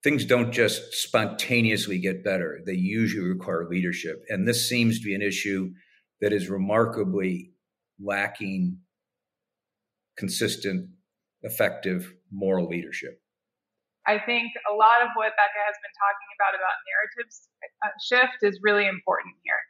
Things 0.03 0.25
don't 0.25 0.53
just 0.53 0.95
spontaneously 0.95 1.99
get 1.99 2.25
better, 2.25 2.61
they 2.67 2.75
usually 2.75 3.29
require 3.29 3.69
leadership. 3.69 4.23
And 4.29 4.47
this 4.47 4.69
seems 4.69 4.99
to 4.99 5.05
be 5.05 5.15
an 5.15 5.23
issue 5.23 5.71
that 6.21 6.33
is 6.33 6.49
remarkably 6.49 7.53
lacking 8.01 8.79
consistent, 10.17 10.91
effective 11.43 12.13
moral 12.31 12.69
leadership. 12.69 13.21
I 14.07 14.19
think 14.19 14.53
a 14.71 14.75
lot 14.75 15.03
of 15.03 15.09
what 15.15 15.33
Becca 15.37 15.61
has 15.67 15.77
been 15.85 15.95
talking 16.01 16.31
about 16.39 16.55
about 16.57 16.77
narratives 16.89 17.49
uh, 17.85 17.91
shift 18.01 18.43
is 18.43 18.59
really 18.63 18.89
important 18.89 19.35
here 19.45 19.61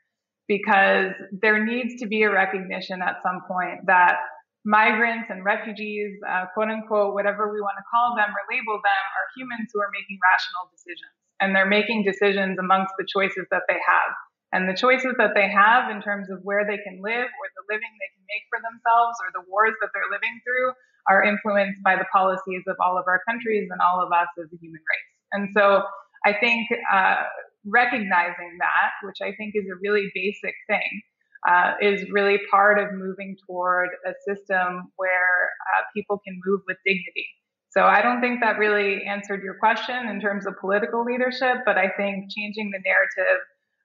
because 0.46 1.12
there 1.42 1.64
needs 1.64 2.00
to 2.00 2.06
be 2.06 2.22
a 2.22 2.30
recognition 2.30 3.02
at 3.02 3.16
some 3.22 3.42
point 3.48 3.86
that 3.86 4.16
migrants 4.64 5.30
and 5.30 5.44
refugees, 5.44 6.18
uh, 6.26 6.46
quote 6.54 6.68
unquote, 6.68 7.14
whatever 7.14 7.52
we 7.52 7.60
want 7.60 7.78
to 7.78 7.86
call 7.86 8.16
them 8.16 8.30
or 8.30 8.42
label 8.50 8.78
them, 8.80 9.04
are 9.14 9.26
humans 9.36 9.70
who 9.72 9.80
are 9.80 9.92
making 9.94 10.18
rational 10.18 10.70
decisions. 10.72 11.14
And 11.38 11.54
they're 11.54 11.70
making 11.70 12.02
decisions 12.02 12.58
amongst 12.58 12.94
the 12.98 13.06
choices 13.06 13.46
that 13.54 13.62
they 13.70 13.78
have. 13.78 14.12
And 14.50 14.66
the 14.66 14.74
choices 14.74 15.14
that 15.18 15.36
they 15.36 15.46
have 15.46 15.90
in 15.92 16.00
terms 16.00 16.32
of 16.32 16.40
where 16.42 16.64
they 16.64 16.80
can 16.80 16.98
live 17.04 17.28
or 17.28 17.46
the 17.54 17.64
living 17.68 17.92
they 18.00 18.10
can 18.16 18.24
make 18.26 18.44
for 18.48 18.58
themselves 18.64 19.14
or 19.20 19.28
the 19.36 19.44
wars 19.46 19.76
that 19.84 19.92
they're 19.92 20.10
living 20.10 20.40
through 20.42 20.72
are 21.06 21.22
influenced 21.22 21.80
by 21.84 21.96
the 21.96 22.08
policies 22.10 22.64
of 22.66 22.76
all 22.80 22.96
of 22.96 23.04
our 23.06 23.20
countries 23.28 23.68
and 23.70 23.80
all 23.80 24.00
of 24.00 24.10
us 24.10 24.28
as 24.40 24.48
a 24.48 24.58
human 24.58 24.80
race. 24.80 25.12
And 25.32 25.52
so 25.52 25.84
I 26.24 26.32
think 26.32 26.68
uh, 26.92 27.28
recognizing 27.64 28.56
that, 28.58 28.90
which 29.04 29.20
I 29.20 29.36
think 29.36 29.52
is 29.54 29.68
a 29.68 29.76
really 29.80 30.10
basic 30.14 30.56
thing, 30.66 31.02
uh, 31.46 31.74
is 31.80 32.10
really 32.10 32.38
part 32.50 32.78
of 32.78 32.92
moving 32.92 33.36
toward 33.46 33.90
a 34.06 34.12
system 34.26 34.90
where 34.96 35.50
uh, 35.76 35.82
people 35.94 36.20
can 36.26 36.40
move 36.44 36.60
with 36.66 36.76
dignity. 36.84 37.26
So 37.70 37.84
I 37.84 38.00
don't 38.02 38.20
think 38.20 38.40
that 38.40 38.58
really 38.58 39.04
answered 39.04 39.42
your 39.42 39.54
question 39.54 40.08
in 40.08 40.20
terms 40.20 40.46
of 40.46 40.54
political 40.58 41.04
leadership, 41.04 41.58
but 41.66 41.76
I 41.76 41.90
think 41.96 42.30
changing 42.34 42.70
the 42.70 42.80
narrative 42.84 43.40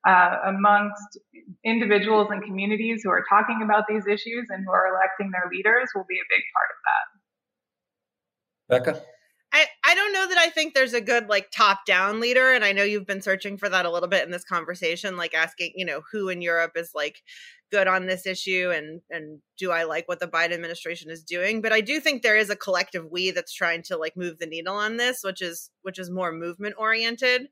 uh, 0.07 0.49
amongst 0.49 1.19
individuals 1.63 2.27
and 2.31 2.41
communities 2.43 3.01
who 3.03 3.09
are 3.09 3.23
talking 3.29 3.61
about 3.63 3.83
these 3.87 4.07
issues 4.07 4.47
and 4.49 4.63
who 4.65 4.71
are 4.71 4.87
electing 4.87 5.31
their 5.31 5.49
leaders 5.51 5.89
will 5.95 6.05
be 6.07 6.15
a 6.15 6.27
big 6.29 6.43
part 6.55 6.69
of 6.71 6.77
that. 8.89 8.93
Becca? 8.93 9.12
I, 9.53 9.67
I 9.85 9.93
don't 9.93 10.13
know 10.13 10.27
that 10.27 10.37
I 10.39 10.49
think 10.49 10.73
there's 10.73 10.95
a 10.95 11.01
good 11.01 11.29
like 11.29 11.51
top 11.51 11.85
down 11.85 12.19
leader. 12.19 12.51
And 12.53 12.65
I 12.65 12.71
know 12.71 12.83
you've 12.83 13.05
been 13.05 13.21
searching 13.21 13.57
for 13.57 13.69
that 13.69 13.85
a 13.85 13.91
little 13.91 14.09
bit 14.09 14.25
in 14.25 14.31
this 14.31 14.43
conversation, 14.43 15.15
like 15.15 15.35
asking, 15.35 15.73
you 15.75 15.85
know, 15.85 16.01
who 16.11 16.29
in 16.29 16.41
Europe 16.41 16.71
is 16.75 16.91
like 16.95 17.21
good 17.71 17.87
on 17.87 18.07
this 18.07 18.25
issue 18.25 18.71
and 18.73 19.01
and 19.09 19.39
do 19.57 19.71
I 19.71 19.83
like 19.83 20.07
what 20.07 20.19
the 20.19 20.27
Biden 20.27 20.53
administration 20.53 21.11
is 21.11 21.23
doing? 21.23 21.61
But 21.61 21.71
I 21.71 21.81
do 21.81 21.99
think 21.99 22.23
there 22.23 22.37
is 22.37 22.49
a 22.49 22.55
collective 22.55 23.05
we 23.11 23.29
that's 23.29 23.53
trying 23.53 23.83
to 23.83 23.97
like 23.97 24.17
move 24.17 24.39
the 24.39 24.47
needle 24.47 24.75
on 24.75 24.97
this, 24.97 25.19
which 25.23 25.41
is 25.41 25.69
which 25.83 25.99
is 25.99 26.09
more 26.09 26.31
movement 26.31 26.75
oriented. 26.77 27.47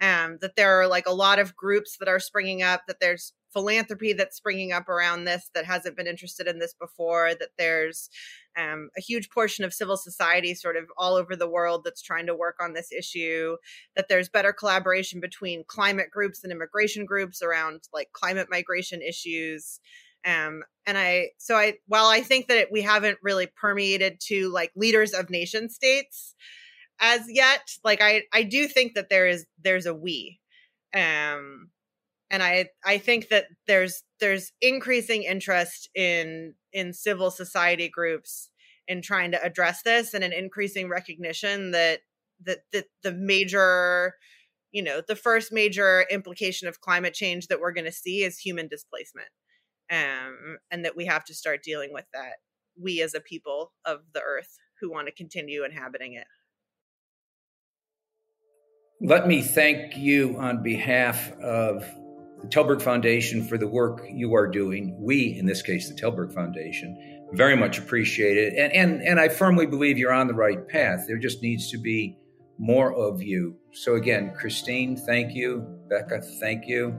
Um, 0.00 0.38
that 0.40 0.56
there 0.56 0.80
are 0.80 0.88
like 0.88 1.06
a 1.06 1.14
lot 1.14 1.38
of 1.38 1.54
groups 1.54 1.98
that 1.98 2.08
are 2.08 2.18
springing 2.18 2.62
up, 2.62 2.82
that 2.88 2.98
there's 3.00 3.32
philanthropy 3.52 4.12
that's 4.12 4.36
springing 4.36 4.72
up 4.72 4.88
around 4.88 5.24
this 5.24 5.48
that 5.54 5.64
hasn't 5.64 5.96
been 5.96 6.08
interested 6.08 6.48
in 6.48 6.58
this 6.58 6.74
before, 6.74 7.32
that 7.38 7.50
there's 7.56 8.10
um, 8.56 8.90
a 8.96 9.00
huge 9.00 9.30
portion 9.30 9.64
of 9.64 9.74
civil 9.74 9.96
society 9.96 10.54
sort 10.54 10.76
of 10.76 10.84
all 10.96 11.14
over 11.14 11.34
the 11.34 11.48
world 11.48 11.82
that's 11.84 12.02
trying 12.02 12.26
to 12.26 12.34
work 12.34 12.56
on 12.60 12.72
this 12.72 12.92
issue 12.92 13.56
that 13.96 14.08
there's 14.08 14.28
better 14.28 14.52
collaboration 14.52 15.20
between 15.20 15.64
climate 15.66 16.10
groups 16.10 16.42
and 16.44 16.52
immigration 16.52 17.04
groups 17.04 17.42
around 17.42 17.82
like 17.92 18.10
climate 18.12 18.48
migration 18.50 19.02
issues. 19.02 19.80
Um, 20.26 20.62
and 20.86 20.98
i 20.98 21.30
so 21.38 21.56
i 21.56 21.74
while 21.86 22.06
i 22.06 22.20
think 22.20 22.48
that 22.48 22.68
we 22.70 22.82
haven't 22.82 23.18
really 23.22 23.46
permeated 23.46 24.20
to 24.20 24.50
like 24.52 24.70
leaders 24.76 25.12
of 25.12 25.30
nation 25.30 25.68
states 25.68 26.34
as 27.00 27.22
yet 27.28 27.62
like 27.82 28.00
i 28.00 28.22
i 28.32 28.42
do 28.42 28.66
think 28.66 28.94
that 28.94 29.08
there 29.08 29.26
is 29.26 29.46
there's 29.62 29.86
a 29.86 29.94
we. 29.94 30.40
Um 30.94 31.70
and 32.30 32.42
i 32.42 32.66
i 32.84 32.98
think 32.98 33.28
that 33.28 33.46
there's 33.66 34.03
there's 34.24 34.52
increasing 34.62 35.22
interest 35.22 35.90
in 35.94 36.54
in 36.72 36.94
civil 36.94 37.30
society 37.30 37.90
groups 37.90 38.48
in 38.88 39.02
trying 39.02 39.30
to 39.30 39.44
address 39.44 39.82
this 39.82 40.14
and 40.14 40.24
an 40.24 40.32
increasing 40.32 40.88
recognition 40.88 41.72
that 41.72 42.00
that, 42.42 42.86
the 43.02 43.12
major 43.12 44.14
you 44.72 44.82
know 44.82 45.02
the 45.06 45.14
first 45.14 45.52
major 45.52 46.06
implication 46.10 46.66
of 46.66 46.80
climate 46.80 47.12
change 47.12 47.48
that 47.48 47.60
we're 47.60 47.72
going 47.72 47.84
to 47.84 47.92
see 47.92 48.22
is 48.24 48.38
human 48.38 48.66
displacement 48.66 49.28
um, 49.92 50.56
and 50.70 50.86
that 50.86 50.96
we 50.96 51.04
have 51.04 51.24
to 51.24 51.34
start 51.34 51.62
dealing 51.62 51.92
with 51.92 52.06
that 52.14 52.36
we 52.80 53.02
as 53.02 53.12
a 53.12 53.20
people 53.20 53.72
of 53.84 54.00
the 54.14 54.22
earth 54.22 54.56
who 54.80 54.90
want 54.90 55.06
to 55.06 55.12
continue 55.12 55.64
inhabiting 55.64 56.14
it. 56.14 56.26
Let 59.02 59.28
me 59.28 59.42
thank 59.42 59.98
you 59.98 60.36
on 60.38 60.62
behalf 60.62 61.30
of 61.42 61.84
the 62.44 62.50
Tällberg 62.50 62.82
Foundation 62.82 63.42
for 63.44 63.56
the 63.56 63.66
work 63.66 64.04
you 64.10 64.34
are 64.34 64.46
doing. 64.46 64.96
We, 65.00 65.38
in 65.38 65.46
this 65.46 65.62
case, 65.62 65.88
the 65.88 65.94
Tällberg 65.94 66.32
Foundation, 66.34 67.26
very 67.32 67.56
much 67.56 67.78
appreciate 67.78 68.36
it. 68.36 68.54
And, 68.54 68.72
and, 68.72 69.02
and 69.02 69.20
I 69.20 69.28
firmly 69.28 69.66
believe 69.66 69.98
you're 69.98 70.12
on 70.12 70.26
the 70.26 70.34
right 70.34 70.68
path. 70.68 71.06
There 71.08 71.18
just 71.18 71.42
needs 71.42 71.70
to 71.70 71.78
be 71.78 72.18
more 72.58 72.94
of 72.94 73.22
you. 73.22 73.56
So, 73.72 73.94
again, 73.94 74.34
Christine, 74.36 74.96
thank 74.96 75.34
you. 75.34 75.66
Becca, 75.88 76.20
thank 76.40 76.68
you. 76.68 76.96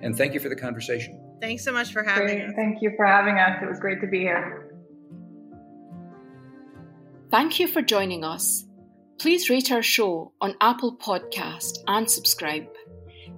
And 0.00 0.16
thank 0.16 0.34
you 0.34 0.40
for 0.40 0.48
the 0.48 0.56
conversation. 0.56 1.20
Thanks 1.40 1.62
so 1.62 1.72
much 1.72 1.92
for 1.92 2.02
having 2.02 2.26
great. 2.26 2.48
us. 2.48 2.52
Thank 2.56 2.78
you 2.80 2.92
for 2.96 3.06
having 3.06 3.38
us. 3.38 3.62
It 3.62 3.68
was 3.68 3.78
great 3.78 4.00
to 4.00 4.06
be 4.06 4.20
here. 4.20 4.74
Thank 7.30 7.60
you 7.60 7.68
for 7.68 7.82
joining 7.82 8.24
us. 8.24 8.64
Please 9.18 9.50
rate 9.50 9.70
our 9.70 9.82
show 9.82 10.32
on 10.40 10.54
Apple 10.60 10.96
Podcast 10.96 11.78
and 11.86 12.10
subscribe. 12.10 12.66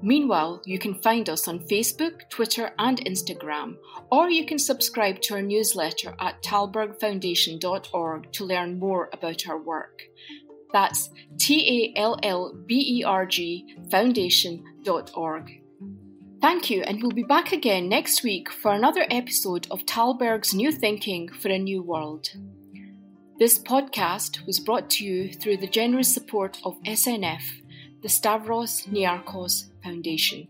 Meanwhile, 0.03 0.63
you 0.65 0.79
can 0.79 0.95
find 0.95 1.29
us 1.29 1.49
on 1.49 1.67
Facebook, 1.67 2.29
Twitter, 2.31 2.71
and 2.79 3.05
Instagram, 3.05 3.77
or 4.11 4.31
you 4.31 4.47
can 4.47 4.59
subscribe 4.59 5.21
to 5.23 5.35
our 5.35 5.43
newsletter 5.43 6.15
at 6.21 6.43
tallbergfoundation.org 6.43 8.33
to 8.33 8.45
learn 8.45 8.79
more 8.79 9.11
about 9.13 9.49
our 9.49 9.59
work. 9.59 10.03
That's 10.73 11.11
T 11.39 11.95
A 11.97 11.99
L 11.99 12.19
L 12.23 12.55
B 12.67 13.01
E 13.01 13.05
R 13.05 13.27
G 13.27 13.75
foundation.org. 13.91 15.63
Thank 16.41 16.71
you, 16.71 16.83
and 16.83 17.03
we'll 17.03 17.11
be 17.11 17.25
back 17.25 17.51
again 17.51 17.89
next 17.89 18.23
week 18.23 18.53
for 18.53 18.73
another 18.73 19.05
episode 19.11 19.67
of 19.73 19.85
Tällberg's 19.85 20.55
New 20.55 20.71
Thinking 20.71 21.29
for 21.29 21.49
a 21.49 21.59
New 21.59 21.83
World. 21.83 22.29
This 23.41 23.59
podcast 23.59 24.47
was 24.47 24.61
brought 24.61 24.91
to 24.91 25.05
you 25.05 25.33
through 25.33 25.57
the 25.57 25.67
generous 25.67 26.13
support 26.13 26.59
of 26.65 26.81
SNF, 26.85 27.43
the 28.03 28.09
Stavros 28.09 28.83
Niarchos 28.87 29.68
Foundation. 29.83 30.49